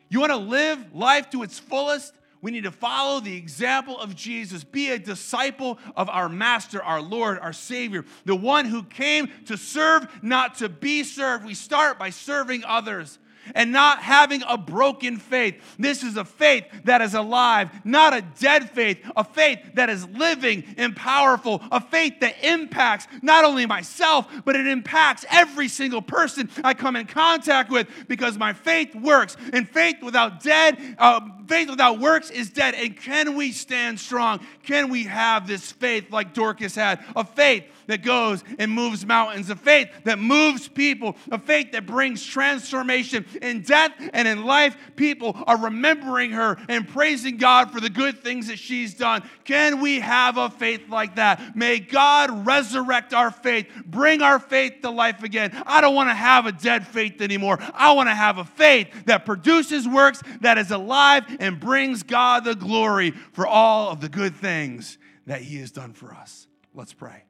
You 0.09 0.19
want 0.19 0.31
to 0.31 0.37
live 0.37 0.93
life 0.93 1.29
to 1.31 1.43
its 1.43 1.59
fullest? 1.59 2.13
We 2.41 2.51
need 2.51 2.65
to 2.65 2.71
follow 2.71 3.19
the 3.19 3.35
example 3.35 3.99
of 3.99 4.15
Jesus. 4.15 4.63
Be 4.63 4.91
a 4.91 4.99
disciple 4.99 5.79
of 5.95 6.09
our 6.09 6.29
Master, 6.29 6.81
our 6.83 7.01
Lord, 7.01 7.39
our 7.39 7.53
Savior, 7.53 8.05
the 8.23 8.35
one 8.35 8.65
who 8.65 8.83
came 8.83 9.31
to 9.45 9.57
serve, 9.57 10.07
not 10.21 10.55
to 10.59 10.69
be 10.69 11.03
served. 11.03 11.43
We 11.43 11.55
start 11.55 11.97
by 11.97 12.11
serving 12.11 12.63
others 12.63 13.17
and 13.53 13.71
not 13.71 14.01
having 14.01 14.43
a 14.47 14.57
broken 14.57 15.17
faith. 15.17 15.61
This 15.77 16.03
is 16.03 16.17
a 16.17 16.25
faith 16.25 16.65
that 16.85 17.01
is 17.01 17.13
alive, 17.13 17.69
not 17.85 18.13
a 18.13 18.21
dead 18.21 18.71
faith, 18.71 18.99
a 19.15 19.23
faith 19.23 19.59
that 19.75 19.89
is 19.89 20.07
living 20.09 20.63
and 20.77 20.95
powerful, 20.95 21.61
a 21.71 21.79
faith 21.79 22.19
that 22.21 22.43
impacts 22.43 23.07
not 23.21 23.45
only 23.45 23.65
myself, 23.65 24.27
but 24.43 24.55
it 24.55 24.67
impacts 24.67 25.25
every 25.29 25.67
single 25.67 26.01
person 26.01 26.49
I 26.63 26.73
come 26.73 26.95
in 26.95 27.07
contact 27.07 27.69
with 27.69 27.87
because 28.07 28.37
my 28.37 28.53
faith 28.53 28.95
works. 28.95 29.37
And 29.53 29.69
faith 29.69 29.97
without 30.01 30.41
dead, 30.41 30.95
uh, 30.97 31.21
faith 31.47 31.69
without 31.69 31.99
works 31.99 32.29
is 32.29 32.49
dead. 32.49 32.73
And 32.75 32.97
can 32.97 33.35
we 33.35 33.51
stand 33.51 33.99
strong? 33.99 34.39
Can 34.63 34.89
we 34.89 35.03
have 35.03 35.47
this 35.47 35.71
faith 35.71 36.11
like 36.11 36.33
Dorcas 36.33 36.75
had? 36.75 37.03
A 37.15 37.23
faith 37.23 37.65
that 37.87 38.03
goes 38.03 38.43
and 38.57 38.71
moves 38.71 39.05
mountains, 39.05 39.49
a 39.49 39.55
faith 39.55 39.89
that 40.03 40.19
moves 40.19 40.67
people, 40.67 41.15
a 41.31 41.39
faith 41.39 41.71
that 41.73 41.85
brings 41.85 42.25
transformation 42.25 43.25
in 43.41 43.61
death 43.61 43.91
and 44.13 44.27
in 44.27 44.45
life. 44.45 44.77
People 44.95 45.35
are 45.47 45.57
remembering 45.57 46.31
her 46.31 46.57
and 46.69 46.87
praising 46.87 47.37
God 47.37 47.71
for 47.71 47.79
the 47.79 47.89
good 47.89 48.23
things 48.23 48.47
that 48.47 48.59
she's 48.59 48.93
done. 48.93 49.27
Can 49.43 49.81
we 49.81 49.99
have 49.99 50.37
a 50.37 50.49
faith 50.49 50.89
like 50.89 51.15
that? 51.15 51.55
May 51.55 51.79
God 51.79 52.45
resurrect 52.45 53.13
our 53.13 53.31
faith, 53.31 53.67
bring 53.85 54.21
our 54.21 54.39
faith 54.39 54.81
to 54.81 54.89
life 54.89 55.23
again. 55.23 55.51
I 55.65 55.81
don't 55.81 55.95
want 55.95 56.09
to 56.09 56.15
have 56.15 56.45
a 56.45 56.51
dead 56.51 56.87
faith 56.87 57.21
anymore. 57.21 57.57
I 57.73 57.93
want 57.93 58.09
to 58.09 58.15
have 58.15 58.37
a 58.37 58.45
faith 58.45 59.05
that 59.05 59.25
produces 59.25 59.87
works, 59.87 60.21
that 60.41 60.57
is 60.57 60.71
alive, 60.71 61.23
and 61.39 61.59
brings 61.59 62.03
God 62.03 62.43
the 62.45 62.55
glory 62.55 63.11
for 63.33 63.45
all 63.45 63.89
of 63.89 64.01
the 64.01 64.09
good 64.09 64.35
things 64.35 64.97
that 65.25 65.41
He 65.41 65.57
has 65.57 65.71
done 65.71 65.93
for 65.93 66.13
us. 66.13 66.47
Let's 66.73 66.93
pray. 66.93 67.23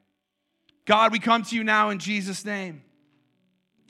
God, 0.84 1.12
we 1.12 1.18
come 1.18 1.42
to 1.42 1.56
you 1.56 1.64
now 1.64 1.90
in 1.90 1.98
Jesus' 1.98 2.44
name. 2.44 2.82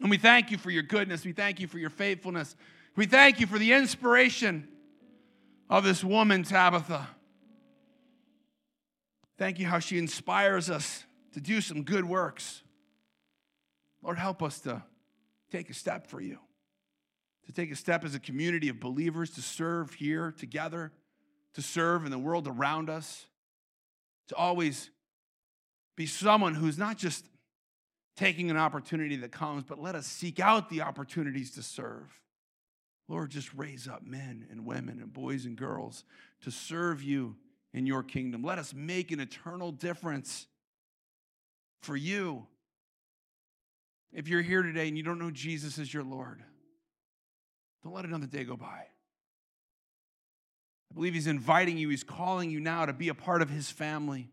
And 0.01 0.11
we 0.11 0.19
thank 0.19 0.51
you 0.51 0.59
for 0.59 0.71
your 0.71 0.83
goodness. 0.83 1.25
We 1.25 1.33
thank 1.33 1.61
you 1.61 1.67
for 1.67 1.79
your 1.79 1.91
faithfulness. 1.91 2.55
We 2.97 3.07
thank 3.07 3.41
you 3.41 3.47
for 3.47 3.59
the 3.59 3.73
inspiration 3.73 4.69
of 5.69 5.85
this 5.85 6.05
woman, 6.05 6.43
Tabitha. 6.43 7.09
Thank 9.39 9.59
you 9.59 9.67
how 9.67 9.79
she 9.79 9.99
inspires 9.99 10.71
us 10.71 11.05
to 11.33 11.41
do 11.41 11.61
some 11.61 11.83
good 11.83 12.05
works. 12.05 12.63
Lord, 14.03 14.19
help 14.19 14.43
us 14.43 14.61
to 14.61 14.83
take 15.51 15.69
a 15.69 15.75
step 15.75 16.07
for 16.07 16.21
you, 16.21 16.39
to 17.47 17.53
take 17.53 17.71
a 17.71 17.77
step 17.77 18.05
as 18.05 18.15
a 18.15 18.21
community 18.21 18.69
of 18.69 18.81
believers 18.81 19.31
to 19.31 19.43
serve 19.43 19.95
here 19.95 20.33
together, 20.39 20.93
to 21.55 21.63
serve 21.63 22.05
in 22.05 22.11
the 22.11 22.19
world 22.19 22.49
around 22.49 22.89
us, 22.89 23.27
to 24.29 24.35
always 24.37 24.91
be 25.97 26.07
someone 26.07 26.55
who's 26.55 26.79
not 26.79 26.97
just 26.97 27.25
taking 28.17 28.51
an 28.51 28.57
opportunity 28.57 29.17
that 29.17 29.33
comes, 29.33 29.65
but 29.65 29.81
let 29.81 29.95
us 29.95 30.07
seek 30.07 30.41
out 30.41 30.69
the 30.69 30.83
opportunities 30.83 31.51
to 31.53 31.63
serve. 31.63 32.21
Lord, 33.09 33.31
just 33.31 33.53
raise 33.55 33.87
up 33.87 34.05
men 34.05 34.47
and 34.51 34.65
women 34.65 35.01
and 35.01 35.13
boys 35.13 35.45
and 35.45 35.57
girls 35.57 36.05
to 36.43 36.51
serve 36.51 37.03
you 37.03 37.37
in 37.73 37.87
your 37.87 38.03
kingdom. 38.03 38.43
Let 38.43 38.59
us 38.59 38.75
make 38.75 39.13
an 39.13 39.21
eternal 39.21 39.71
difference 39.71 40.47
for 41.83 41.97
you. 41.97 42.47
If 44.13 44.29
you're 44.29 44.43
here 44.43 44.63
today 44.63 44.89
and 44.89 44.97
you 44.97 45.03
don't 45.03 45.19
know 45.19 45.31
Jesus 45.31 45.79
as 45.79 45.93
your 45.93 46.03
Lord, 46.03 46.43
don't 47.85 47.95
let 47.95 48.07
another 48.07 48.27
day 48.27 48.45
go 48.45 48.57
by. 48.57 48.87
I 50.91 50.95
believe 50.95 51.15
He's 51.15 51.27
inviting 51.27 51.77
you, 51.77 51.91
He's 51.91 52.03
calling 52.03 52.51
you 52.51 52.61
now 52.61 52.87
to 52.87 52.93
be 52.93 53.09
a 53.09 53.15
part 53.15 53.43
of 53.43 53.51
His 53.51 53.71
family 53.71 54.31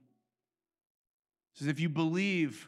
says, 1.54 1.68
if 1.68 1.80
you 1.80 1.90
believe 1.90 2.68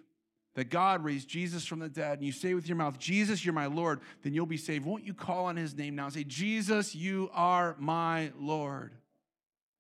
that 0.56 0.70
God 0.70 1.04
raised 1.04 1.28
Jesus 1.28 1.66
from 1.66 1.80
the 1.80 1.90
dead 1.90 2.18
and 2.18 2.26
you 2.26 2.32
say 2.32 2.54
with 2.54 2.68
your 2.68 2.78
mouth, 2.78 2.98
Jesus, 2.98 3.46
you're 3.46 3.54
my 3.54 3.68
Lord, 3.68 4.00
then 4.24 4.34
you'll 4.34 4.46
be 4.46 4.58
saved. 4.58 4.86
Won't 4.86 5.06
you 5.06 5.14
call 5.14 5.46
on 5.46 5.56
his 5.56 5.76
name 5.76 5.96
now 5.96 6.06
and 6.06 6.14
say, 6.14 6.24
Jesus, 6.24 6.96
you 6.96 7.30
are 7.34 7.76
my 7.78 8.32
Lord? 8.40 8.94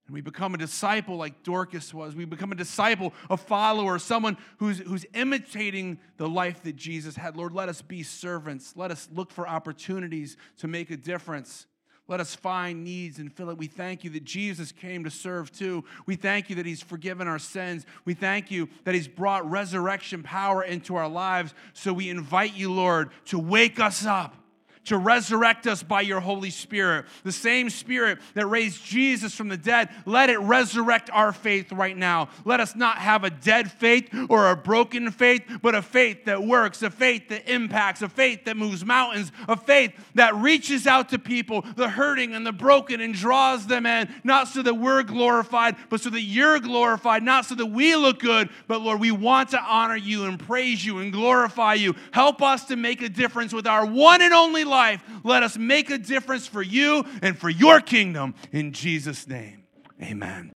And 0.08 0.14
we 0.14 0.22
become 0.22 0.54
a 0.54 0.58
disciple 0.58 1.16
like 1.16 1.44
Dorcas 1.44 1.94
was. 1.94 2.16
We 2.16 2.26
become 2.26 2.52
a 2.52 2.56
disciple, 2.56 3.12
a 3.30 3.38
follower, 3.38 3.98
someone 3.98 4.38
who's, 4.60 4.80
who's 4.80 5.06
imitating 5.16 6.00
the 6.18 6.30
life 6.30 6.62
that 6.64 6.76
Jesus 6.76 7.16
had. 7.16 7.36
Lord, 7.36 7.54
let 7.54 7.70
us 7.70 7.82
be 7.82 8.04
servants. 8.04 8.74
Let 8.76 8.92
us 8.92 9.10
look 9.12 9.32
for 9.32 9.48
opportunities 9.48 10.38
to 10.58 10.68
make 10.68 10.92
a 10.92 10.98
difference. 10.98 11.66
Let 12.08 12.20
us 12.20 12.36
find 12.36 12.84
needs 12.84 13.18
and 13.18 13.34
fill 13.34 13.50
it. 13.50 13.58
We 13.58 13.68
thank 13.68 14.04
you 14.04 14.12
that 14.12 14.24
Jesus 14.24 14.72
came 14.72 15.04
to 15.06 15.10
serve 15.10 15.52
too. 15.52 15.84
We 16.06 16.15
thank 16.15 16.50
you 16.50 16.56
that 16.58 16.65
He's 16.65 16.82
forgiven 16.82 17.28
our 17.28 17.39
sins. 17.39 17.86
We 18.06 18.13
thank 18.13 18.52
you 18.52 18.70
that 18.84 18.94
He's 18.94 19.08
brought 19.08 19.50
resurrection 19.50 20.22
power 20.22 20.63
into 20.63 20.96
our 20.96 21.10
lives. 21.10 21.54
So 21.74 21.94
we 21.94 22.10
invite 22.10 22.54
you, 22.54 22.72
Lord, 22.72 23.10
to 23.26 23.39
wake 23.39 23.80
us 23.80 24.06
up 24.06 24.36
to 24.86 24.98
resurrect 24.98 25.67
us 25.67 25.84
by 25.84 26.02
your 26.02 26.19
Holy 26.19 26.50
Spirit. 26.50 27.06
The 27.24 27.32
same 27.32 27.69
Spirit 27.69 28.19
that 28.34 28.45
raised 28.45 28.84
Jesus 28.84 29.36
from 29.36 29.50
the 29.50 29.58
dead, 29.58 29.89
let 30.06 30.30
it 30.30 30.39
resurrect 30.39 31.10
our 31.12 31.34
faith 31.34 31.71
right 31.71 31.98
now. 31.98 32.30
Let 32.45 32.60
us 32.60 32.76
not 32.76 32.98
have 33.00 33.24
a 33.24 33.30
dead 33.30 33.71
faith 33.71 34.10
or 34.30 34.50
a 34.50 34.56
broken 34.56 35.12
faith, 35.12 35.43
but 35.62 35.76
a 35.76 35.82
faith 35.82 36.26
that 36.26 36.43
works, 36.43 36.84
a 36.84 36.89
faith 36.89 37.30
that 37.30 37.52
impacts, 37.52 38.02
a 38.02 38.10
faith 38.10 38.45
that 38.45 38.58
moves 38.58 38.86
mountains, 38.86 39.32
a 39.48 39.58
faith 39.58 39.93
that 40.15 40.36
reaches 40.36 40.88
out 40.88 41.10
to 41.10 41.19
people, 41.19 41.63
the 41.76 41.89
hurting 41.89 42.34
and 42.34 42.45
the 42.45 42.52
broken, 42.52 43.02
and 43.02 43.13
draws 43.13 43.67
them 43.67 43.86
in, 43.86 44.08
not 44.24 44.48
so 44.48 44.62
that 44.62 44.76
we're 44.76 45.04
glorified, 45.04 45.76
but 45.89 46.00
so 46.00 46.10
that 46.10 46.21
you're 46.21 46.60
glorified, 46.60 47.24
not 47.24 47.45
so 47.45 47.56
that 47.56 47.65
we 47.65 47.95
look 47.95 48.19
good, 48.19 48.50
but 48.67 48.82
Lord, 48.82 49.00
we 49.00 49.12
want 49.12 49.50
to 49.50 49.60
honor 49.62 49.95
you 49.95 50.26
and 50.26 50.39
praise 50.39 50.86
you 50.86 51.00
and 51.00 51.12
glorify 51.12 51.74
you. 51.74 51.95
Help 52.12 52.41
us 52.41 52.65
to 52.65 52.76
make 52.76 53.02
a 53.02 53.10
difference 53.10 53.52
with 53.52 53.65
our 53.65 53.86
one 53.86 54.21
and 54.21 54.34
only 54.34 54.63
life 54.63 54.75
life. 54.76 55.02
Let 55.24 55.42
us 55.42 55.58
make 55.58 55.90
a 55.90 55.98
difference 55.98 56.48
for 56.48 56.62
you 56.62 57.06
and 57.22 57.38
for 57.38 57.50
your 57.50 57.80
kingdom 57.80 58.36
in 58.52 58.74
Jesus' 58.74 59.28
name. 59.28 59.64
Amen. 60.02 60.54